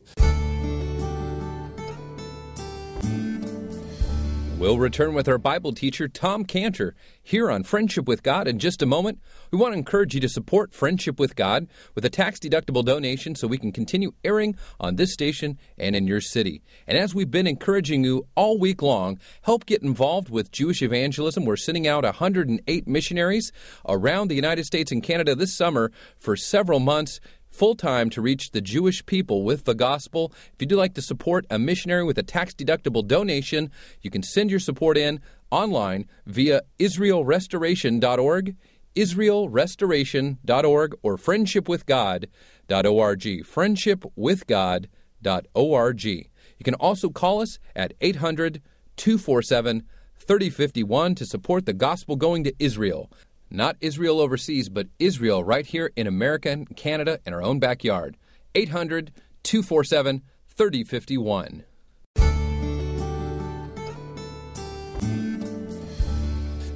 We'll 4.60 4.78
return 4.78 5.14
with 5.14 5.30
our 5.30 5.38
Bible 5.38 5.72
teacher, 5.72 6.10
Tom 6.10 6.44
Cantor, 6.44 6.94
here 7.24 7.50
on 7.50 7.64
Friendship 7.64 8.10
with 8.10 8.24
God 8.24 8.46
in 8.46 8.60
just 8.60 8.82
a 8.82 8.86
moment. 8.86 9.22
We 9.52 9.58
want 9.58 9.72
to 9.72 9.78
encourage 9.78 10.14
you 10.14 10.20
to 10.20 10.28
support 10.28 10.74
Friendship 10.74 11.18
with 11.18 11.38
God 11.38 11.70
with 11.96 12.04
a 12.04 12.10
tax 12.10 12.40
deductible 12.40 12.84
donation 12.84 13.36
so 13.36 13.48
we 13.48 13.58
can 13.58 13.72
continue 13.72 14.12
airing 14.22 14.58
on 14.78 14.98
this 14.98 15.14
station 15.14 15.58
and 15.78 15.96
in 15.96 16.08
your 16.08 16.20
city. 16.20 16.62
And 16.88 16.98
as 16.98 17.16
we've 17.16 17.32
been 17.32 17.48
encouraging 17.48 18.04
you 18.04 18.28
all 18.36 18.60
week 18.60 18.82
long, 18.82 19.18
help 19.44 19.66
get 19.66 19.82
involved 19.82 20.30
with 20.30 20.52
Jewish 20.52 20.82
evangelism. 20.82 21.46
We're 21.46 21.56
sending 21.56 21.88
out 21.88 22.04
108 22.04 22.86
missionaries 22.86 23.54
around 23.88 24.28
the 24.28 24.36
United 24.36 24.66
States 24.66 24.92
and 24.92 25.02
Canada 25.02 25.36
this 25.36 25.56
summer 25.56 25.90
for 26.18 26.36
several 26.36 26.82
months 26.82 27.22
full 27.60 27.76
time 27.76 28.10
to 28.10 28.22
reach 28.22 28.52
the 28.52 28.62
Jewish 28.62 29.06
people 29.06 29.44
with 29.44 29.66
the 29.66 29.76
gospel. 29.76 30.32
If 30.54 30.62
you'd 30.62 30.72
like 30.72 30.94
to 30.94 31.02
support 31.02 31.46
a 31.50 31.60
missionary 31.60 32.06
with 32.06 32.18
a 32.18 32.24
tax 32.24 32.54
deductible 32.54 33.06
donation, 33.06 33.70
you 34.02 34.10
can 34.10 34.24
send 34.24 34.50
your 34.50 34.62
support 34.62 34.98
in 34.98 35.20
online 35.52 36.06
via 36.26 36.62
IsraelRestoration.org, 36.80 38.56
IsraelRestoration.org, 38.96 40.96
or 41.04 41.18
FriendshipWithGod.org. 41.18 42.30
FriendshipWithGod.org. 43.20 46.06
You 46.06 46.64
can 46.64 46.76
also 46.76 47.10
call 47.10 47.42
us 47.42 47.60
at 47.76 47.94
800 48.00 48.62
247 48.96 49.84
3051 50.18 51.16
to 51.16 51.26
support 51.26 51.66
the 51.66 51.74
gospel 51.74 52.16
going 52.16 52.46
to 52.46 52.54
Israel. 52.58 53.12
Not 53.50 53.78
Israel 53.82 54.20
overseas, 54.20 54.70
but 54.70 54.88
Israel 55.00 55.44
right 55.44 55.66
here 55.66 55.92
in 55.96 56.06
America 56.08 56.52
and 56.52 56.76
Canada 56.76 57.20
in 57.26 57.34
our 57.34 57.42
own 57.42 57.60
backyard. 57.60 58.18
800 58.56 59.12
247 59.44 60.22
3051. 60.50 61.64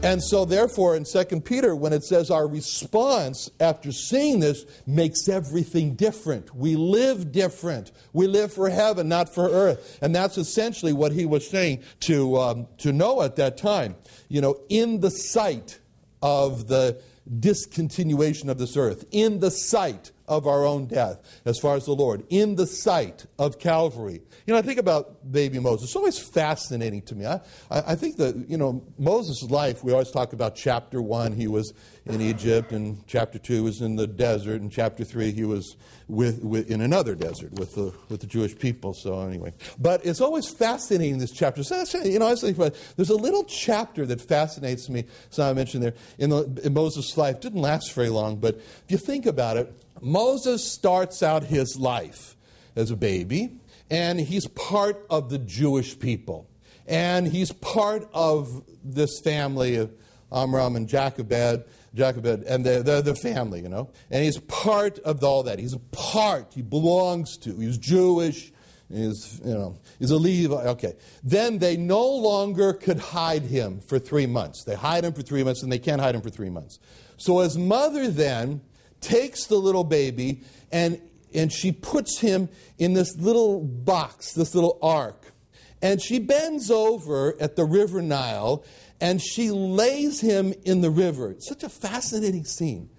And 0.03 0.21
so, 0.21 0.43
therefore, 0.43 0.97
in 0.97 1.05
2 1.05 1.39
Peter, 1.41 1.73
when 1.77 1.93
it 1.93 2.03
says 2.03 2.29
our 2.29 2.45
response 2.45 3.49
after 3.61 3.93
seeing 3.93 4.41
this 4.41 4.65
makes 4.85 5.29
everything 5.29 5.95
different, 5.95 6.53
we 6.53 6.75
live 6.75 7.31
different. 7.31 7.93
We 8.11 8.27
live 8.27 8.51
for 8.51 8.69
heaven, 8.69 9.07
not 9.07 9.33
for 9.33 9.49
earth. 9.49 9.99
And 10.01 10.13
that's 10.13 10.37
essentially 10.37 10.91
what 10.91 11.13
he 11.13 11.25
was 11.25 11.49
saying 11.49 11.83
to, 12.01 12.37
um, 12.37 12.67
to 12.79 12.91
Noah 12.91 13.25
at 13.25 13.37
that 13.37 13.55
time. 13.55 13.95
You 14.27 14.41
know, 14.41 14.59
in 14.67 14.99
the 14.99 15.09
sight 15.09 15.79
of 16.23 16.67
the 16.67 16.99
discontinuation 17.29 18.49
of 18.49 18.57
this 18.57 18.75
earth, 18.75 19.05
in 19.11 19.39
the 19.39 19.51
sight 19.51 20.11
of 20.27 20.47
our 20.47 20.65
own 20.65 20.85
death, 20.85 21.41
as 21.45 21.59
far 21.59 21.75
as 21.75 21.85
the 21.85 21.93
Lord, 21.93 22.23
in 22.29 22.55
the 22.55 22.65
sight 22.65 23.25
of 23.37 23.59
Calvary. 23.59 24.21
You 24.45 24.53
know, 24.53 24.57
I 24.57 24.61
think 24.61 24.79
about 24.79 25.31
baby 25.31 25.59
Moses. 25.59 25.89
It's 25.89 25.95
always 25.95 26.19
fascinating 26.19 27.01
to 27.03 27.15
me. 27.15 27.25
I, 27.25 27.39
I 27.69 27.95
think 27.95 28.17
that, 28.17 28.49
you 28.49 28.57
know, 28.57 28.83
Moses' 28.97 29.43
life, 29.43 29.83
we 29.83 29.91
always 29.91 30.11
talk 30.11 30.33
about 30.33 30.55
chapter 30.55 31.01
one, 31.01 31.33
he 31.33 31.47
was 31.47 31.73
in 32.05 32.19
Egypt, 32.19 32.71
and 32.71 33.05
chapter 33.07 33.39
two, 33.39 33.63
was 33.63 33.81
in 33.81 33.95
the 33.95 34.07
desert, 34.07 34.61
and 34.61 34.71
chapter 34.71 35.03
three, 35.03 35.31
he 35.31 35.45
was 35.45 35.77
with, 36.07 36.43
with, 36.43 36.69
in 36.69 36.81
another 36.81 37.15
desert 37.15 37.53
with 37.53 37.75
the, 37.75 37.93
with 38.09 38.19
the 38.19 38.27
Jewish 38.27 38.57
people. 38.57 38.93
So, 38.93 39.21
anyway. 39.21 39.53
But 39.79 40.05
it's 40.05 40.21
always 40.21 40.49
fascinating, 40.49 41.17
this 41.19 41.31
chapter. 41.31 41.63
So, 41.63 41.83
you 42.03 42.19
know, 42.19 42.27
I 42.27 42.35
think 42.35 42.57
there's 42.95 43.09
a 43.09 43.15
little 43.15 43.43
chapter 43.45 44.05
that 44.05 44.21
fascinates 44.21 44.89
me, 44.89 45.05
so 45.29 45.49
I 45.49 45.53
mentioned 45.53 45.83
there, 45.83 45.93
in, 46.17 46.29
the, 46.29 46.61
in 46.63 46.73
Moses' 46.73 47.17
life. 47.17 47.35
It 47.37 47.41
didn't 47.41 47.61
last 47.61 47.93
very 47.93 48.09
long, 48.09 48.37
but 48.37 48.55
if 48.55 48.85
you 48.89 48.97
think 48.97 49.25
about 49.25 49.57
it, 49.57 49.73
Moses 50.03 50.71
starts 50.71 51.23
out 51.23 51.45
his 51.45 51.77
life 51.77 52.35
as 52.75 52.91
a 52.91 52.95
baby, 52.95 53.57
and 53.89 54.19
he's 54.19 54.47
part 54.49 55.05
of 55.09 55.29
the 55.29 55.39
Jewish 55.39 55.97
people. 55.97 56.49
And 56.85 57.27
he's 57.27 57.51
part 57.51 58.09
of 58.13 58.63
this 58.83 59.21
family 59.21 59.75
of 59.77 59.93
Amram 60.31 60.75
and 60.75 60.87
Jochebed, 60.87 61.63
Jochebed 61.93 62.43
and 62.43 62.65
the, 62.65 62.83
the, 62.83 63.01
the 63.01 63.15
family, 63.15 63.61
you 63.61 63.69
know. 63.69 63.91
And 64.09 64.23
he's 64.23 64.39
part 64.39 64.99
of 64.99 65.23
all 65.23 65.43
that. 65.43 65.59
He's 65.59 65.73
a 65.73 65.79
part, 65.79 66.53
he 66.53 66.61
belongs 66.61 67.37
to. 67.37 67.55
He's 67.55 67.77
Jewish, 67.77 68.51
he's, 68.89 69.39
you 69.45 69.53
know, 69.53 69.77
he's 69.99 70.11
a 70.11 70.17
Levi. 70.17 70.55
Okay. 70.55 70.95
Then 71.23 71.59
they 71.59 71.77
no 71.77 72.05
longer 72.05 72.73
could 72.73 72.99
hide 72.99 73.43
him 73.43 73.79
for 73.79 73.99
three 73.99 74.25
months. 74.25 74.63
They 74.65 74.75
hide 74.75 75.05
him 75.05 75.13
for 75.13 75.21
three 75.21 75.43
months, 75.43 75.63
and 75.63 75.71
they 75.71 75.79
can't 75.79 76.01
hide 76.01 76.15
him 76.15 76.21
for 76.21 76.29
three 76.29 76.49
months. 76.49 76.79
So 77.17 77.39
his 77.39 77.57
mother 77.57 78.09
then 78.09 78.61
takes 79.03 79.45
the 79.45 79.57
little 79.57 79.83
baby 79.83 80.41
and, 80.71 80.99
and 81.33 81.51
she 81.51 81.71
puts 81.71 82.19
him 82.19 82.49
in 82.77 82.93
this 82.93 83.15
little 83.17 83.61
box, 83.61 84.33
this 84.33 84.55
little 84.55 84.79
ark. 84.81 85.33
And 85.81 86.01
she 86.01 86.19
bends 86.19 86.71
over 86.71 87.35
at 87.41 87.55
the 87.55 87.65
river 87.65 88.01
Nile 88.01 88.63
and 89.01 89.21
she 89.21 89.51
lays 89.51 90.21
him 90.21 90.53
in 90.63 90.81
the 90.81 90.89
river. 90.89 91.31
It's 91.31 91.47
such 91.47 91.63
a 91.63 91.69
fascinating 91.69 92.45
scene. 92.45 92.89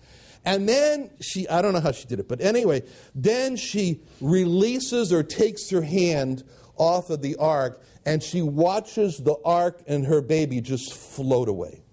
And 0.44 0.68
then 0.68 1.11
she, 1.23 1.49
I 1.49 1.62
don't 1.62 1.73
know 1.73 1.80
how 1.80 1.92
she 1.92 2.06
did 2.06 2.20
it, 2.20 2.28
but 2.28 2.42
anyway, 2.42 2.82
then 3.14 3.56
she 3.56 4.02
releases 4.20 5.11
or 5.11 5.23
takes 5.23 5.70
her 5.70 5.80
hand 5.80 6.44
off 6.76 7.08
of 7.08 7.23
the 7.23 7.37
ark 7.37 7.82
and 8.04 8.23
she 8.23 8.42
watches 8.42 9.18
the 9.18 9.37
ark 9.44 9.82
and 9.87 10.04
her 10.06 10.20
baby 10.20 10.61
just 10.61 10.92
float 10.92 11.49
away. 11.49 11.84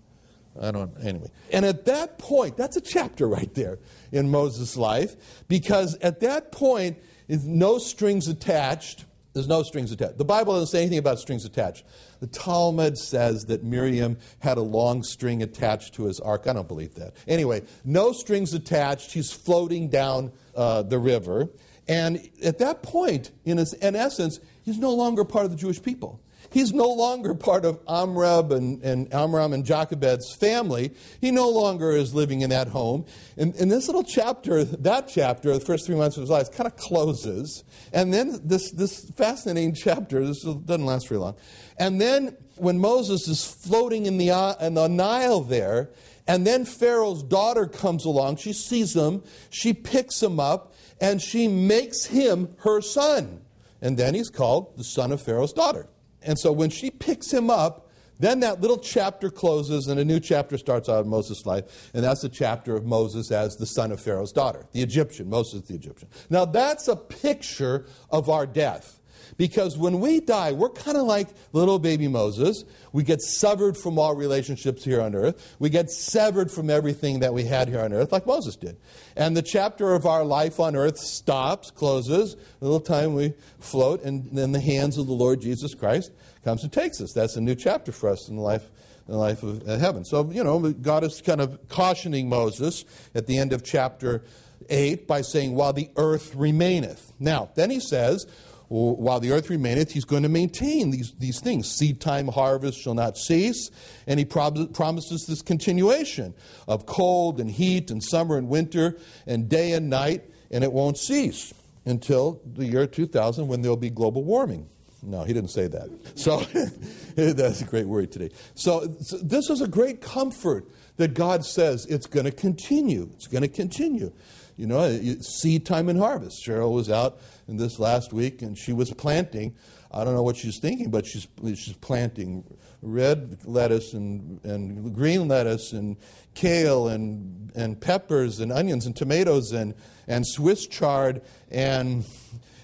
I 0.59 0.71
don't, 0.71 0.91
anyway. 1.03 1.27
And 1.51 1.65
at 1.65 1.85
that 1.85 2.17
point, 2.17 2.57
that's 2.57 2.77
a 2.77 2.81
chapter 2.81 3.27
right 3.27 3.53
there 3.53 3.79
in 4.11 4.29
Moses' 4.29 4.75
life, 4.75 5.15
because 5.47 5.95
at 5.99 6.19
that 6.21 6.51
point, 6.51 6.97
is 7.31 7.47
no 7.47 7.77
strings 7.77 8.27
attached. 8.27 9.05
There's 9.31 9.47
no 9.47 9.63
strings 9.63 9.93
attached. 9.93 10.17
The 10.17 10.25
Bible 10.25 10.51
doesn't 10.51 10.67
say 10.67 10.81
anything 10.81 10.97
about 10.97 11.17
strings 11.17 11.45
attached. 11.45 11.85
The 12.19 12.27
Talmud 12.27 12.97
says 12.97 13.45
that 13.45 13.63
Miriam 13.63 14.17
had 14.39 14.57
a 14.57 14.61
long 14.61 15.01
string 15.01 15.41
attached 15.41 15.93
to 15.93 16.03
his 16.03 16.19
ark. 16.19 16.45
I 16.45 16.51
don't 16.51 16.67
believe 16.67 16.95
that. 16.95 17.15
Anyway, 17.25 17.61
no 17.85 18.11
strings 18.11 18.53
attached. 18.53 19.13
He's 19.13 19.31
floating 19.31 19.87
down 19.87 20.33
uh, 20.53 20.81
the 20.81 20.99
river. 20.99 21.47
And 21.87 22.29
at 22.43 22.57
that 22.57 22.83
point, 22.83 23.31
in, 23.45 23.57
his, 23.57 23.73
in 23.75 23.95
essence, 23.95 24.41
he's 24.63 24.77
no 24.77 24.93
longer 24.93 25.23
part 25.23 25.45
of 25.45 25.51
the 25.51 25.57
Jewish 25.57 25.81
people. 25.81 26.19
He's 26.51 26.73
no 26.73 26.89
longer 26.89 27.33
part 27.33 27.63
of 27.63 27.79
Amram 27.87 28.51
and, 28.51 28.83
and 28.83 29.13
Amram 29.13 29.53
and 29.53 29.63
Jochebed's 29.63 30.35
family. 30.35 30.91
He 31.21 31.31
no 31.31 31.49
longer 31.49 31.91
is 31.91 32.13
living 32.13 32.41
in 32.41 32.49
that 32.49 32.67
home. 32.67 33.05
And, 33.37 33.55
and 33.55 33.71
this 33.71 33.87
little 33.87 34.03
chapter, 34.03 34.63
that 34.65 35.07
chapter, 35.07 35.53
the 35.53 35.63
first 35.63 35.85
three 35.85 35.95
months 35.95 36.17
of 36.17 36.21
his 36.21 36.29
life, 36.29 36.51
kind 36.51 36.67
of 36.67 36.75
closes. 36.75 37.63
And 37.93 38.13
then 38.13 38.41
this, 38.43 38.71
this 38.71 39.09
fascinating 39.11 39.73
chapter, 39.73 40.25
this 40.25 40.43
doesn't 40.43 40.85
last 40.85 41.07
very 41.07 41.19
long. 41.19 41.35
And 41.79 42.01
then 42.01 42.35
when 42.57 42.79
Moses 42.79 43.27
is 43.29 43.45
floating 43.45 44.05
in 44.05 44.17
the, 44.17 44.31
uh, 44.31 44.55
in 44.59 44.73
the 44.73 44.87
Nile 44.87 45.41
there, 45.41 45.89
and 46.27 46.45
then 46.45 46.65
Pharaoh's 46.65 47.23
daughter 47.23 47.65
comes 47.65 48.05
along, 48.05 48.37
she 48.37 48.53
sees 48.53 48.95
him, 48.95 49.23
she 49.49 49.73
picks 49.73 50.21
him 50.21 50.39
up, 50.39 50.73
and 50.99 51.21
she 51.21 51.47
makes 51.47 52.05
him 52.05 52.53
her 52.59 52.81
son. 52.81 53.41
And 53.81 53.97
then 53.97 54.13
he's 54.13 54.29
called 54.29 54.77
the 54.77 54.83
son 54.83 55.11
of 55.11 55.21
Pharaoh's 55.21 55.53
daughter. 55.53 55.87
And 56.23 56.37
so 56.37 56.51
when 56.51 56.69
she 56.69 56.89
picks 56.91 57.31
him 57.31 57.49
up, 57.49 57.87
then 58.19 58.41
that 58.41 58.61
little 58.61 58.77
chapter 58.77 59.31
closes 59.31 59.87
and 59.87 59.99
a 59.99 60.05
new 60.05 60.19
chapter 60.19 60.55
starts 60.57 60.87
out 60.87 60.99
of 60.99 61.07
Moses' 61.07 61.45
life. 61.47 61.89
And 61.95 62.03
that's 62.03 62.21
the 62.21 62.29
chapter 62.29 62.75
of 62.75 62.85
Moses 62.85 63.31
as 63.31 63.57
the 63.57 63.65
son 63.65 63.91
of 63.91 63.99
Pharaoh's 63.99 64.31
daughter, 64.31 64.67
the 64.73 64.81
Egyptian, 64.83 65.27
Moses 65.27 65.63
the 65.63 65.73
Egyptian. 65.73 66.07
Now 66.29 66.45
that's 66.45 66.87
a 66.87 66.95
picture 66.95 67.87
of 68.11 68.29
our 68.29 68.45
death. 68.45 69.00
Because 69.37 69.77
when 69.77 69.99
we 69.99 70.19
die, 70.19 70.51
we're 70.51 70.69
kind 70.69 70.97
of 70.97 71.03
like 71.03 71.29
little 71.53 71.79
baby 71.79 72.07
Moses. 72.07 72.63
We 72.91 73.03
get 73.03 73.21
severed 73.21 73.77
from 73.77 73.97
all 73.97 74.15
relationships 74.15 74.83
here 74.83 75.01
on 75.01 75.15
earth. 75.15 75.55
We 75.59 75.69
get 75.69 75.89
severed 75.89 76.51
from 76.51 76.69
everything 76.69 77.19
that 77.19 77.33
we 77.33 77.45
had 77.45 77.67
here 77.67 77.81
on 77.81 77.93
earth, 77.93 78.11
like 78.11 78.25
Moses 78.25 78.55
did. 78.55 78.77
And 79.15 79.35
the 79.35 79.41
chapter 79.41 79.93
of 79.93 80.05
our 80.05 80.23
life 80.23 80.59
on 80.59 80.75
earth 80.75 80.97
stops, 80.97 81.71
closes. 81.71 82.35
A 82.61 82.63
little 82.63 82.79
time 82.79 83.13
we 83.13 83.33
float, 83.59 84.03
and 84.03 84.29
then 84.31 84.51
the 84.51 84.61
hands 84.61 84.97
of 84.97 85.07
the 85.07 85.13
Lord 85.13 85.41
Jesus 85.41 85.73
Christ 85.73 86.11
comes 86.43 86.63
and 86.63 86.71
takes 86.71 87.01
us. 87.01 87.13
That's 87.13 87.35
a 87.35 87.41
new 87.41 87.55
chapter 87.55 87.91
for 87.91 88.09
us 88.09 88.29
in 88.29 88.35
the 88.35 88.41
life 88.41 88.69
in 89.07 89.13
the 89.13 89.19
life 89.19 89.43
of 89.43 89.65
heaven. 89.65 90.05
So, 90.05 90.29
you 90.31 90.43
know, 90.43 90.71
God 90.71 91.03
is 91.03 91.21
kind 91.21 91.41
of 91.41 91.67
cautioning 91.67 92.29
Moses 92.29 92.85
at 93.15 93.27
the 93.27 93.37
end 93.37 93.51
of 93.51 93.63
chapter 93.63 94.23
8 94.69 95.07
by 95.07 95.21
saying, 95.21 95.55
while 95.55 95.73
the 95.73 95.89
earth 95.97 96.33
remaineth. 96.35 97.11
Now, 97.19 97.49
then 97.55 97.69
he 97.69 97.79
says, 97.79 98.25
while 98.71 99.19
the 99.19 99.33
earth 99.33 99.49
remaineth, 99.49 99.91
he's 99.91 100.05
going 100.05 100.23
to 100.23 100.29
maintain 100.29 100.91
these, 100.91 101.11
these 101.19 101.41
things. 101.41 101.69
Seed 101.69 101.99
time, 101.99 102.29
harvest 102.29 102.79
shall 102.79 102.93
not 102.93 103.17
cease. 103.17 103.69
And 104.07 104.17
he 104.17 104.23
prob- 104.23 104.73
promises 104.73 105.25
this 105.27 105.41
continuation 105.41 106.33
of 106.69 106.85
cold 106.85 107.41
and 107.41 107.51
heat 107.51 107.91
and 107.91 108.01
summer 108.01 108.37
and 108.37 108.47
winter 108.47 108.97
and 109.27 109.49
day 109.49 109.73
and 109.73 109.89
night, 109.89 110.23
and 110.49 110.63
it 110.63 110.71
won't 110.71 110.97
cease 110.97 111.53
until 111.85 112.41
the 112.45 112.65
year 112.65 112.87
2000 112.87 113.45
when 113.49 113.61
there'll 113.61 113.75
be 113.75 113.89
global 113.89 114.23
warming. 114.23 114.69
No, 115.03 115.23
he 115.23 115.33
didn't 115.33 115.49
say 115.49 115.67
that. 115.67 115.89
So 116.15 116.39
that's 117.15 117.61
a 117.61 117.65
great 117.65 117.87
word 117.87 118.11
today. 118.11 118.29
So, 118.53 118.95
so 119.01 119.17
this 119.17 119.49
is 119.49 119.59
a 119.59 119.67
great 119.67 119.99
comfort 119.99 120.65
that 120.95 121.13
God 121.13 121.43
says 121.43 121.85
it's 121.87 122.05
going 122.05 122.25
to 122.25 122.31
continue. 122.31 123.09
It's 123.15 123.27
going 123.27 123.41
to 123.41 123.49
continue. 123.49 124.13
You 124.61 124.67
know, 124.67 125.17
seed 125.21 125.65
time 125.65 125.89
and 125.89 125.97
harvest. 125.97 126.45
Cheryl 126.45 126.71
was 126.71 126.87
out 126.87 127.19
in 127.47 127.57
this 127.57 127.79
last 127.79 128.13
week 128.13 128.43
and 128.43 128.55
she 128.55 128.73
was 128.73 128.93
planting. 128.93 129.55
I 129.89 130.03
don't 130.03 130.13
know 130.13 130.21
what 130.21 130.37
she's 130.37 130.59
thinking, 130.59 130.91
but 130.91 131.07
she's, 131.07 131.27
she's 131.55 131.73
planting 131.77 132.43
red 132.83 133.39
lettuce 133.43 133.93
and, 133.93 134.39
and 134.45 134.93
green 134.93 135.27
lettuce 135.27 135.73
and 135.73 135.97
kale 136.35 136.89
and, 136.89 137.51
and 137.55 137.81
peppers 137.81 138.39
and 138.39 138.51
onions 138.51 138.85
and 138.85 138.95
tomatoes 138.95 139.51
and, 139.51 139.73
and 140.07 140.27
Swiss 140.27 140.67
chard 140.67 141.23
and, 141.49 142.05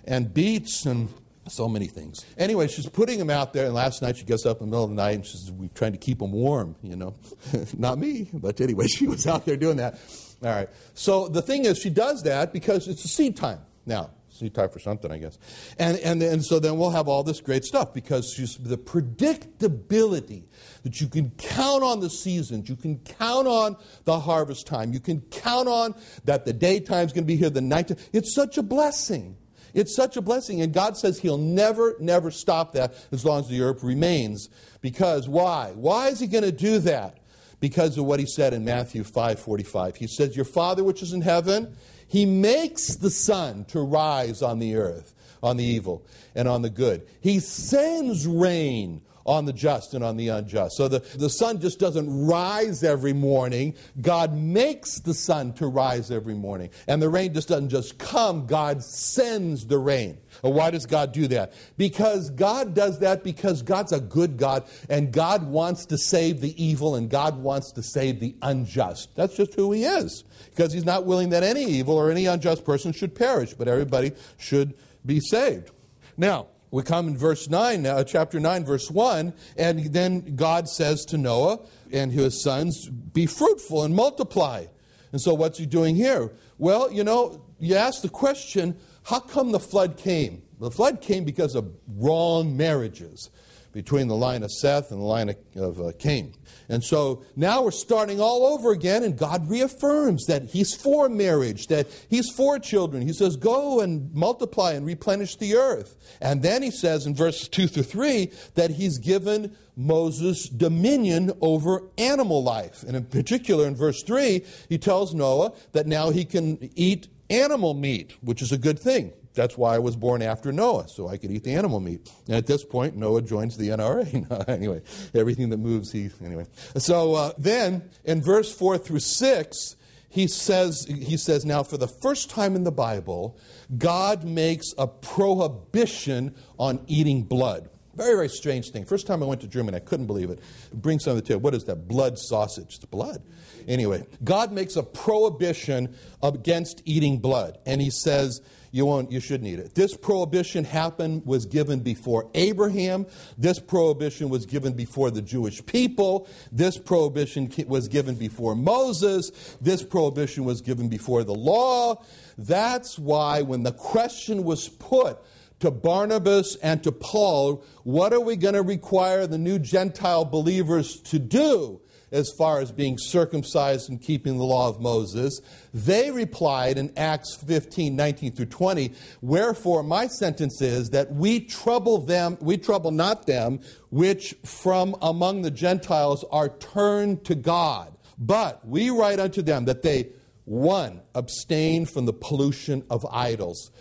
and 0.05 0.31
beets 0.31 0.85
and 0.85 1.09
so 1.47 1.67
many 1.67 1.87
things. 1.87 2.23
Anyway, 2.37 2.67
she's 2.67 2.87
putting 2.87 3.17
them 3.17 3.31
out 3.31 3.53
there, 3.53 3.65
and 3.65 3.73
last 3.73 4.03
night 4.03 4.17
she 4.17 4.25
gets 4.25 4.45
up 4.45 4.59
in 4.59 4.67
the 4.67 4.69
middle 4.69 4.83
of 4.83 4.91
the 4.91 4.95
night 4.95 5.15
and 5.15 5.25
she's 5.25 5.51
trying 5.73 5.93
to 5.93 5.97
keep 5.97 6.19
them 6.19 6.31
warm, 6.31 6.75
you 6.83 6.95
know. 6.95 7.15
Not 7.77 7.97
me, 7.97 8.29
but 8.31 8.61
anyway, 8.61 8.85
she 8.87 9.07
was 9.07 9.25
out 9.25 9.45
there 9.45 9.57
doing 9.57 9.77
that. 9.77 9.99
All 10.43 10.49
right. 10.49 10.69
So 10.93 11.27
the 11.27 11.41
thing 11.41 11.65
is, 11.65 11.79
she 11.79 11.89
does 11.89 12.23
that 12.23 12.53
because 12.53 12.87
it's 12.87 13.03
a 13.05 13.07
seed 13.07 13.35
time 13.35 13.59
now. 13.85 14.11
Seed 14.29 14.53
time 14.53 14.69
for 14.69 14.77
something, 14.77 15.11
I 15.11 15.17
guess. 15.17 15.39
And, 15.79 15.97
and, 15.99 16.21
and 16.21 16.45
so 16.45 16.59
then 16.59 16.77
we'll 16.77 16.91
have 16.91 17.07
all 17.07 17.23
this 17.23 17.41
great 17.41 17.65
stuff 17.65 17.91
because 17.91 18.35
the 18.59 18.77
predictability 18.77 20.43
that 20.83 21.01
you 21.01 21.07
can 21.07 21.31
count 21.31 21.83
on 21.83 22.01
the 22.01 22.09
seasons, 22.09 22.69
you 22.69 22.75
can 22.75 22.99
count 22.99 23.47
on 23.47 23.77
the 24.03 24.19
harvest 24.19 24.67
time, 24.67 24.93
you 24.93 24.99
can 24.99 25.21
count 25.31 25.67
on 25.67 25.95
that 26.25 26.45
the 26.45 26.53
daytime's 26.53 27.13
going 27.13 27.23
to 27.23 27.27
be 27.27 27.35
here, 27.35 27.49
the 27.49 27.61
night. 27.61 27.91
It's 28.13 28.35
such 28.35 28.59
a 28.59 28.63
blessing. 28.63 29.37
It's 29.73 29.95
such 29.95 30.17
a 30.17 30.21
blessing. 30.21 30.61
And 30.61 30.71
God 30.71 30.97
says 30.97 31.19
He'll 31.19 31.37
never, 31.37 31.95
never 31.99 32.29
stop 32.29 32.73
that 32.73 32.93
as 33.11 33.25
long 33.25 33.39
as 33.39 33.49
the 33.49 33.61
earth 33.61 33.83
remains. 33.83 34.49
Because 34.81 35.27
why? 35.27 35.71
Why 35.73 36.09
is 36.09 36.19
He 36.19 36.27
going 36.27 36.43
to 36.43 36.51
do 36.51 36.77
that? 36.79 37.17
Because 37.59 37.97
of 37.97 38.05
what 38.05 38.19
he 38.19 38.25
said 38.25 38.53
in 38.53 38.63
Matthew 38.63 39.03
5:45. 39.03 39.95
He 39.95 40.07
says, 40.07 40.35
"Your 40.35 40.45
Father 40.45 40.83
which 40.83 41.01
is 41.01 41.13
in 41.13 41.21
heaven, 41.21 41.75
he 42.07 42.25
makes 42.25 42.95
the 42.95 43.09
sun 43.09 43.65
to 43.65 43.81
rise 43.81 44.41
on 44.41 44.59
the 44.59 44.75
earth 44.75 45.13
on 45.43 45.57
the 45.57 45.63
evil 45.63 46.05
and 46.35 46.47
on 46.47 46.61
the 46.61 46.69
good. 46.69 47.05
He 47.21 47.39
sends 47.39 48.25
rain 48.25 49.01
on 49.27 49.45
the 49.45 49.53
just 49.53 49.93
and 49.93 50.03
on 50.03 50.17
the 50.17 50.29
unjust. 50.29 50.77
So 50.77 50.87
the, 50.87 50.99
the 51.17 51.29
sun 51.29 51.59
just 51.59 51.79
doesn't 51.79 52.25
rise 52.25 52.83
every 52.83 53.13
morning. 53.13 53.75
God 54.01 54.33
makes 54.33 54.99
the 54.99 55.13
sun 55.13 55.53
to 55.53 55.67
rise 55.67 56.09
every 56.09 56.33
morning. 56.33 56.69
And 56.87 57.01
the 57.01 57.09
rain 57.09 57.33
just 57.33 57.49
doesn't 57.49 57.69
just 57.69 57.97
come, 57.97 58.47
God 58.47 58.81
sends 58.83 59.67
the 59.67 59.77
rain. 59.77 60.17
Why 60.41 60.71
does 60.71 60.85
God 60.85 61.11
do 61.11 61.27
that? 61.27 61.53
Because 61.77 62.29
God 62.29 62.73
does 62.73 62.99
that 62.99 63.23
because 63.23 63.61
God's 63.61 63.91
a 63.91 63.99
good 63.99 64.37
God 64.37 64.67
and 64.89 65.11
God 65.11 65.47
wants 65.47 65.85
to 65.87 65.97
save 65.97 66.41
the 66.41 66.63
evil 66.63 66.95
and 66.95 67.09
God 67.09 67.37
wants 67.37 67.71
to 67.73 67.83
save 67.83 68.19
the 68.19 68.35
unjust. 68.41 69.15
That's 69.15 69.35
just 69.35 69.55
who 69.55 69.71
He 69.71 69.83
is. 69.83 70.23
Because 70.49 70.71
He's 70.73 70.85
not 70.85 71.05
willing 71.05 71.29
that 71.29 71.43
any 71.43 71.65
evil 71.65 71.95
or 71.95 72.11
any 72.11 72.25
unjust 72.27 72.63
person 72.63 72.93
should 72.93 73.15
perish, 73.15 73.53
but 73.53 73.67
everybody 73.67 74.13
should 74.37 74.75
be 75.05 75.19
saved. 75.19 75.71
Now, 76.15 76.47
we 76.71 76.83
come 76.83 77.07
in 77.07 77.17
verse 77.17 77.49
9, 77.49 77.85
uh, 77.85 78.03
chapter 78.03 78.39
9, 78.39 78.65
verse 78.65 78.91
1, 78.91 79.33
and 79.57 79.93
then 79.93 80.35
God 80.35 80.67
says 80.67 81.05
to 81.05 81.17
Noah 81.17 81.59
and 81.91 82.11
his 82.11 82.41
sons, 82.43 82.89
Be 82.89 83.25
fruitful 83.25 83.83
and 83.83 83.95
multiply. 83.95 84.65
And 85.11 85.21
so, 85.21 85.33
what's 85.33 85.57
he 85.57 85.65
doing 85.65 85.95
here? 85.95 86.31
Well, 86.57 86.91
you 86.91 87.03
know, 87.03 87.45
you 87.59 87.75
ask 87.75 88.01
the 88.01 88.09
question, 88.09 88.77
how 89.03 89.19
come 89.19 89.51
the 89.51 89.59
flood 89.59 89.95
came? 89.97 90.43
The 90.59 90.71
flood 90.71 91.01
came 91.01 91.23
because 91.23 91.55
of 91.55 91.71
wrong 91.87 92.57
marriages 92.57 93.29
between 93.71 94.07
the 94.07 94.15
line 94.15 94.43
of 94.43 94.51
Seth 94.51 94.91
and 94.91 94.99
the 94.99 95.05
line 95.05 95.29
of, 95.29 95.37
of 95.55 95.79
uh, 95.79 95.91
Cain. 95.97 96.33
And 96.69 96.83
so 96.83 97.23
now 97.35 97.63
we're 97.63 97.71
starting 97.71 98.19
all 98.19 98.45
over 98.45 98.71
again, 98.71 99.03
and 99.03 99.17
God 99.17 99.49
reaffirms 99.49 100.25
that 100.25 100.43
He's 100.45 100.75
for 100.75 101.07
marriage, 101.07 101.67
that 101.67 101.87
He's 102.09 102.29
for 102.29 102.59
children. 102.59 103.03
He 103.03 103.13
says, 103.13 103.37
Go 103.37 103.79
and 103.79 104.13
multiply 104.13 104.73
and 104.73 104.85
replenish 104.85 105.37
the 105.37 105.55
earth. 105.55 105.95
And 106.19 106.41
then 106.41 106.61
He 106.61 106.71
says 106.71 107.05
in 107.05 107.15
verses 107.15 107.47
2 107.47 107.67
through 107.67 107.83
3 107.83 108.31
that 108.55 108.71
He's 108.71 108.97
given 108.97 109.55
Moses 109.77 110.49
dominion 110.49 111.31
over 111.39 111.83
animal 111.97 112.43
life. 112.43 112.83
And 112.83 112.97
in 112.97 113.05
particular, 113.05 113.67
in 113.67 113.75
verse 113.75 114.03
3, 114.03 114.43
He 114.67 114.77
tells 114.77 115.13
Noah 115.13 115.53
that 115.71 115.87
now 115.87 116.09
he 116.09 116.25
can 116.25 116.69
eat 116.75 117.07
animal 117.29 117.73
meat, 117.73 118.13
which 118.21 118.41
is 118.41 118.51
a 118.51 118.57
good 118.57 118.79
thing. 118.79 119.13
That's 119.37 119.57
why 119.57 119.75
I 119.75 119.79
was 119.79 119.95
born 119.95 120.21
after 120.21 120.51
Noah, 120.51 120.87
so 120.89 121.07
I 121.07 121.17
could 121.17 121.31
eat 121.31 121.43
the 121.43 121.53
animal 121.53 121.79
meat. 121.79 122.11
And 122.27 122.35
at 122.35 122.47
this 122.47 122.65
point, 122.65 122.97
Noah 122.97 123.21
joins 123.21 123.55
the 123.55 123.69
NRA. 123.69 124.47
anyway, 124.49 124.81
everything 125.13 125.49
that 125.49 125.57
moves, 125.57 125.91
he. 125.91 126.09
Anyway. 126.23 126.45
So 126.75 127.15
uh, 127.15 127.31
then, 127.37 127.89
in 128.03 128.21
verse 128.21 128.53
4 128.53 128.77
through 128.77 128.99
6, 128.99 129.75
he 130.09 130.27
says, 130.27 130.85
he 130.87 131.17
says, 131.17 131.45
now 131.45 131.63
for 131.63 131.77
the 131.77 131.87
first 131.87 132.29
time 132.29 132.55
in 132.55 132.63
the 132.63 132.71
Bible, 132.71 133.37
God 133.77 134.23
makes 134.23 134.73
a 134.77 134.87
prohibition 134.87 136.33
on 136.57 136.83
eating 136.87 137.23
blood. 137.23 137.69
Very, 137.95 138.15
very 138.15 138.29
strange 138.29 138.69
thing. 138.69 138.85
First 138.85 139.07
time 139.07 139.23
I 139.23 139.25
went 139.25 139.41
to 139.41 139.47
Germany, 139.47 139.77
I 139.77 139.79
couldn't 139.79 140.05
believe 140.05 140.29
it. 140.29 140.39
Bring 140.71 140.99
some 140.99 141.11
of 141.11 141.15
the 141.17 141.23
table. 141.23 141.41
What 141.41 141.55
is 141.55 141.63
that? 141.65 141.87
Blood 141.87 142.19
sausage. 142.19 142.75
It's 142.75 142.85
blood. 142.85 143.23
Anyway, 143.67 144.05
God 144.23 144.51
makes 144.51 144.75
a 144.75 144.83
prohibition 144.83 145.95
against 146.21 146.81
eating 146.85 147.17
blood. 147.17 147.57
And 147.65 147.81
he 147.81 147.89
says, 147.89 148.41
you 148.71 148.85
won't 148.85 149.11
you 149.11 149.19
shouldn't 149.19 149.47
it. 149.59 149.75
This 149.75 149.95
prohibition 149.95 150.63
happened 150.63 151.25
was 151.25 151.45
given 151.45 151.79
before 151.79 152.29
abraham. 152.35 153.05
This 153.37 153.59
prohibition 153.59 154.29
was 154.29 154.45
given 154.45 154.73
before 154.73 155.11
the 155.11 155.21
jewish 155.21 155.65
people. 155.65 156.27
This 156.51 156.77
prohibition 156.77 157.51
was 157.67 157.87
given 157.87 158.15
before 158.15 158.55
moses. 158.55 159.31
This 159.61 159.83
prohibition 159.83 160.45
was 160.45 160.61
given 160.61 160.89
before 160.89 161.23
the 161.23 161.35
law. 161.35 162.03
That's 162.37 162.99
why 162.99 163.41
when 163.41 163.63
the 163.63 163.71
question 163.71 164.43
was 164.43 164.69
put 164.69 165.19
to 165.59 165.71
Barnabas 165.71 166.55
and 166.57 166.83
to 166.83 166.91
Paul, 166.91 167.63
what 167.83 168.13
are 168.13 168.19
we 168.19 168.35
going 168.35 168.53
to 168.53 168.61
require 168.61 169.25
the 169.25 169.39
new 169.39 169.57
Gentile 169.57 170.25
believers 170.25 171.01
to 171.01 171.17
do? 171.19 171.81
As 172.11 172.31
far 172.37 172.59
as 172.59 172.71
being 172.71 172.97
circumcised 172.97 173.89
and 173.89 174.01
keeping 174.01 174.37
the 174.37 174.43
law 174.43 174.69
of 174.69 174.79
Moses. 174.79 175.41
They 175.73 176.11
replied 176.11 176.77
in 176.77 176.91
Acts 176.97 177.35
15, 177.35 177.95
19 177.95 178.31
through 178.33 178.45
20, 178.45 178.93
Wherefore 179.21 179.83
my 179.83 180.07
sentence 180.07 180.61
is 180.61 180.89
that 180.91 181.11
we 181.11 181.39
trouble 181.39 181.99
them, 181.99 182.37
we 182.41 182.57
trouble 182.57 182.91
not 182.91 183.27
them 183.27 183.59
which 183.89 184.35
from 184.43 184.95
among 185.01 185.41
the 185.41 185.51
Gentiles 185.51 186.23
are 186.31 186.49
turned 186.49 187.25
to 187.25 187.35
God. 187.35 187.93
But 188.17 188.67
we 188.67 188.89
write 188.89 189.19
unto 189.19 189.41
them 189.41 189.65
that 189.65 189.83
they, 189.83 190.09
one, 190.45 191.01
abstain 191.13 191.85
from 191.85 192.05
the 192.05 192.13
pollution 192.13 192.83
of 192.89 193.05
idols, 193.11 193.71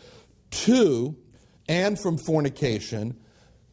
two, 0.50 1.16
and 1.68 1.98
from 1.98 2.18
fornication, 2.18 3.16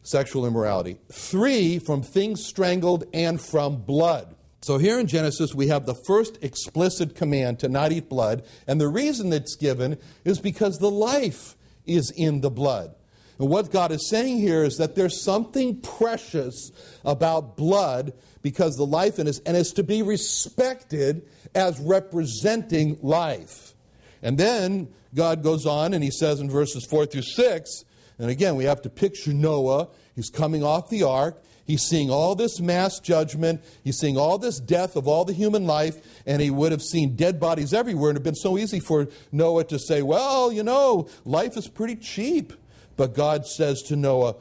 sexual 0.03 0.45
immorality, 0.45 0.97
three, 1.11 1.79
from 1.79 2.01
things 2.01 2.45
strangled 2.45 3.03
and 3.13 3.41
from 3.41 3.77
blood. 3.77 4.35
So 4.63 4.77
here 4.77 4.97
in 4.97 5.07
Genesis, 5.07 5.53
we 5.53 5.67
have 5.67 5.85
the 5.85 5.93
first 5.93 6.41
explicit 6.41 7.15
command 7.15 7.59
to 7.59 7.67
not 7.67 7.91
eat 7.91 8.07
blood. 8.07 8.43
And 8.65 8.79
the 8.79 8.87
reason 8.87 9.33
it's 9.33 9.57
given 9.57 9.97
is 10.23 10.39
because 10.39 10.77
the 10.77 10.89
life 10.89 11.57
is 11.85 12.11
in 12.11 12.39
the 12.39 12.49
blood. 12.49 12.95
And 13.39 13.49
what 13.49 13.71
God 13.71 13.91
is 13.91 14.09
saying 14.09 14.37
here 14.37 14.63
is 14.63 14.77
that 14.77 14.95
there's 14.95 15.21
something 15.21 15.81
precious 15.81 16.71
about 17.03 17.57
blood 17.57 18.13
because 18.41 18.77
the 18.77 18.85
life 18.85 19.19
in 19.19 19.27
it, 19.27 19.41
and 19.45 19.57
it's 19.57 19.73
to 19.73 19.83
be 19.83 20.01
respected 20.01 21.27
as 21.53 21.77
representing 21.81 22.97
life. 23.01 23.73
And 24.21 24.37
then 24.37 24.87
God 25.13 25.43
goes 25.43 25.65
on 25.65 25.93
and 25.93 26.01
he 26.01 26.11
says 26.11 26.39
in 26.39 26.49
verses 26.49 26.87
4 26.89 27.05
through 27.07 27.23
6, 27.23 27.83
and 28.17 28.29
again, 28.29 28.55
we 28.55 28.63
have 28.63 28.81
to 28.83 28.89
picture 28.89 29.33
Noah. 29.33 29.89
He's 30.15 30.29
coming 30.29 30.63
off 30.63 30.89
the 30.89 31.03
ark. 31.03 31.43
He's 31.65 31.83
seeing 31.83 32.09
all 32.09 32.35
this 32.35 32.59
mass 32.59 32.99
judgment. 32.99 33.63
He's 33.83 33.97
seeing 33.97 34.17
all 34.17 34.37
this 34.37 34.59
death 34.59 34.95
of 34.95 35.07
all 35.07 35.23
the 35.23 35.33
human 35.33 35.65
life, 35.65 35.95
and 36.25 36.41
he 36.41 36.51
would 36.51 36.71
have 36.71 36.81
seen 36.81 37.15
dead 37.15 37.39
bodies 37.39 37.73
everywhere. 37.73 38.09
And 38.09 38.17
it 38.17 38.19
would 38.19 38.27
have 38.27 38.33
been 38.33 38.41
so 38.41 38.57
easy 38.57 38.79
for 38.79 39.07
Noah 39.31 39.63
to 39.65 39.79
say, 39.79 40.01
Well, 40.01 40.51
you 40.51 40.63
know, 40.63 41.07
life 41.23 41.55
is 41.55 41.67
pretty 41.67 41.95
cheap. 41.95 42.53
But 42.95 43.15
God 43.15 43.47
says 43.47 43.81
to 43.83 43.95
Noah, 43.95 44.35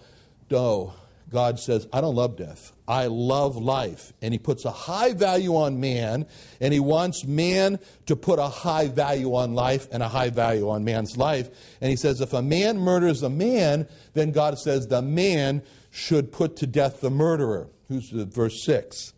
No. 0.50 0.94
God 1.30 1.58
says, 1.58 1.88
I 1.94 2.02
don't 2.02 2.14
love 2.14 2.36
death. 2.36 2.72
I 2.86 3.06
love 3.06 3.56
life. 3.56 4.12
And 4.20 4.34
he 4.34 4.38
puts 4.38 4.66
a 4.66 4.70
high 4.70 5.14
value 5.14 5.56
on 5.56 5.80
man, 5.80 6.26
and 6.60 6.74
he 6.74 6.80
wants 6.80 7.24
man 7.24 7.78
to 8.04 8.16
put 8.16 8.38
a 8.38 8.48
high 8.48 8.88
value 8.88 9.34
on 9.34 9.54
life 9.54 9.88
and 9.90 10.02
a 10.02 10.08
high 10.08 10.28
value 10.28 10.68
on 10.68 10.84
man's 10.84 11.16
life. 11.16 11.48
And 11.80 11.88
he 11.88 11.96
says, 11.96 12.20
if 12.20 12.34
a 12.34 12.42
man 12.42 12.78
murders 12.78 13.22
a 13.22 13.30
man, 13.30 13.88
then 14.12 14.30
God 14.30 14.58
says 14.58 14.88
the 14.88 15.00
man 15.00 15.62
should 15.92 16.32
put 16.32 16.56
to 16.56 16.66
death 16.66 17.00
the 17.00 17.10
murderer. 17.10 17.68
Who's 17.88 18.10
verse 18.10 18.64
6? 18.64 19.12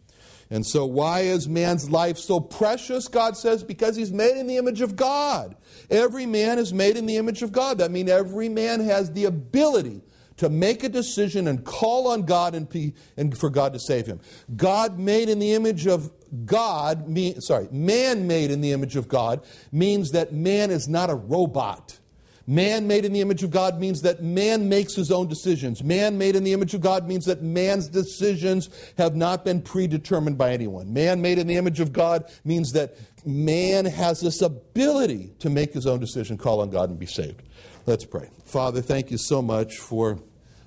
And 0.51 0.67
so, 0.67 0.85
why 0.85 1.21
is 1.21 1.49
man's 1.49 1.89
life 1.89 2.19
so 2.19 2.39
precious? 2.41 3.09
God 3.09 3.37
says, 3.37 3.65
because 3.65 3.97
he's 3.97 4.13
made 4.13 4.37
in 4.37 4.47
the 4.47 4.59
image 4.59 4.83
of 4.83 4.95
God. 4.95 5.57
Every 5.91 6.27
man 6.27 6.59
is 6.59 6.75
made 6.75 6.97
in 6.97 7.07
the 7.07 7.17
image 7.17 7.43
of 7.43 7.51
God. 7.51 7.79
That 7.79 7.91
means 7.91 8.11
every 8.11 8.49
man 8.51 8.81
has 8.81 9.13
the 9.13 9.25
ability 9.25 10.03
to 10.37 10.49
make 10.49 10.83
a 10.83 10.89
decision 10.89 11.47
and 11.47 11.65
call 11.65 12.09
on 12.09 12.23
God 12.23 12.55
and, 12.55 12.69
be, 12.69 12.95
and 13.17 13.37
for 13.39 13.49
God 13.51 13.73
to 13.73 13.79
save 13.79 14.07
him. 14.07 14.21
God 14.55 14.99
made 14.99 15.29
in 15.29 15.39
the 15.39 15.55
image 15.55 15.87
of 15.87 16.13
God, 16.45 17.07
sorry, 17.39 17.69
man 17.71 18.27
made 18.27 18.51
in 18.51 18.61
the 18.61 18.73
image 18.73 18.97
of 18.97 19.07
God 19.09 19.45
means 19.71 20.11
that 20.11 20.33
man 20.33 20.71
is 20.71 20.89
not 20.89 21.09
a 21.09 21.15
robot. 21.15 22.01
Man 22.47 22.87
made 22.87 23.07
in 23.07 23.13
the 23.13 23.23
image 23.23 23.43
of 23.43 23.51
God 23.51 23.81
means 23.81 24.03
that 24.03 24.23
man 24.23 24.69
makes 24.69 24.95
his 24.95 25.11
own 25.11 25.29
decisions. 25.29 25.83
Man 25.83 26.19
made 26.19 26.37
in 26.37 26.45
the 26.45 26.53
image 26.53 26.75
of 26.75 26.83
God 26.83 27.09
means 27.09 27.25
that 27.25 27.43
man's 27.43 27.89
decisions 27.89 28.69
have 28.99 29.17
not 29.17 29.45
been 29.45 29.63
predetermined 29.63 30.37
by 30.37 30.53
anyone. 30.53 30.93
Man 30.93 31.23
made 31.23 31.39
in 31.39 31.47
the 31.47 31.57
image 31.57 31.81
of 31.81 31.93
God 31.93 32.31
means 32.45 32.73
that 32.73 32.97
man 33.25 33.87
has 33.87 34.21
this 34.21 34.43
ability 34.43 35.33
to 35.39 35.49
make 35.49 35.73
his 35.73 35.87
own 35.87 36.01
decision, 36.01 36.37
call 36.37 36.61
on 36.61 36.69
God, 36.69 36.91
and 36.91 36.99
be 36.99 37.07
saved. 37.07 37.43
Let's 37.87 38.05
pray. 38.05 38.29
Father, 38.45 38.83
thank 38.83 39.11
you 39.11 39.19
so 39.19 39.41
much 39.41 39.79
for, 39.79 40.19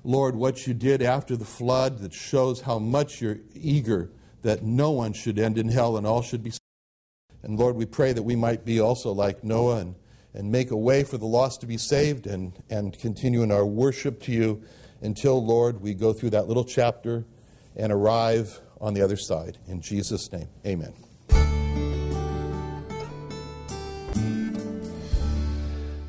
Lord, 0.04 0.36
what 0.36 0.66
you 0.66 0.74
did 0.74 1.04
after 1.04 1.36
the 1.36 1.46
flood 1.46 2.00
that 2.00 2.14
shows 2.14 2.62
how 2.62 2.80
much 2.80 3.22
you're 3.22 3.40
eager 3.54 4.10
that 4.42 4.64
no 4.64 4.90
one 4.92 5.14
should 5.14 5.38
end 5.38 5.60
in 5.60 5.70
hell 5.70 5.98
and 5.98 6.08
all 6.08 6.24
should 6.24 6.44
be 6.44 6.50
saved. 6.52 6.62
And 7.44 7.60
Lord, 7.60 7.76
we 7.76 7.86
pray 7.86 8.14
that 8.14 8.24
we 8.24 8.36
might 8.36 8.66
be 8.66 8.80
also 8.80 9.12
like 9.12 9.44
Noah 9.44 9.78
and 9.78 9.96
and 10.38 10.52
make 10.52 10.70
a 10.70 10.78
way 10.78 11.04
for 11.04 11.18
the 11.18 11.26
lost 11.26 11.62
to 11.62 11.68
be 11.68 11.78
saved 11.78 12.28
and, 12.28 12.54
and 12.70 12.98
continue 13.00 13.42
in 13.42 13.52
our 13.52 13.66
worship 13.66 14.22
to 14.22 14.32
you 14.32 14.62
until, 15.02 15.44
Lord, 15.44 15.82
we 15.82 15.96
go 15.96 16.14
through 16.14 16.30
that 16.30 16.48
little 16.48 16.64
chapter 16.64 17.26
and 17.76 17.92
arrive 17.92 18.62
on 18.80 18.94
the 18.94 19.02
other 19.02 19.18
side. 19.18 19.58
In 19.68 19.82
Jesus' 19.82 20.32
name, 20.32 20.48
amen. 20.64 20.94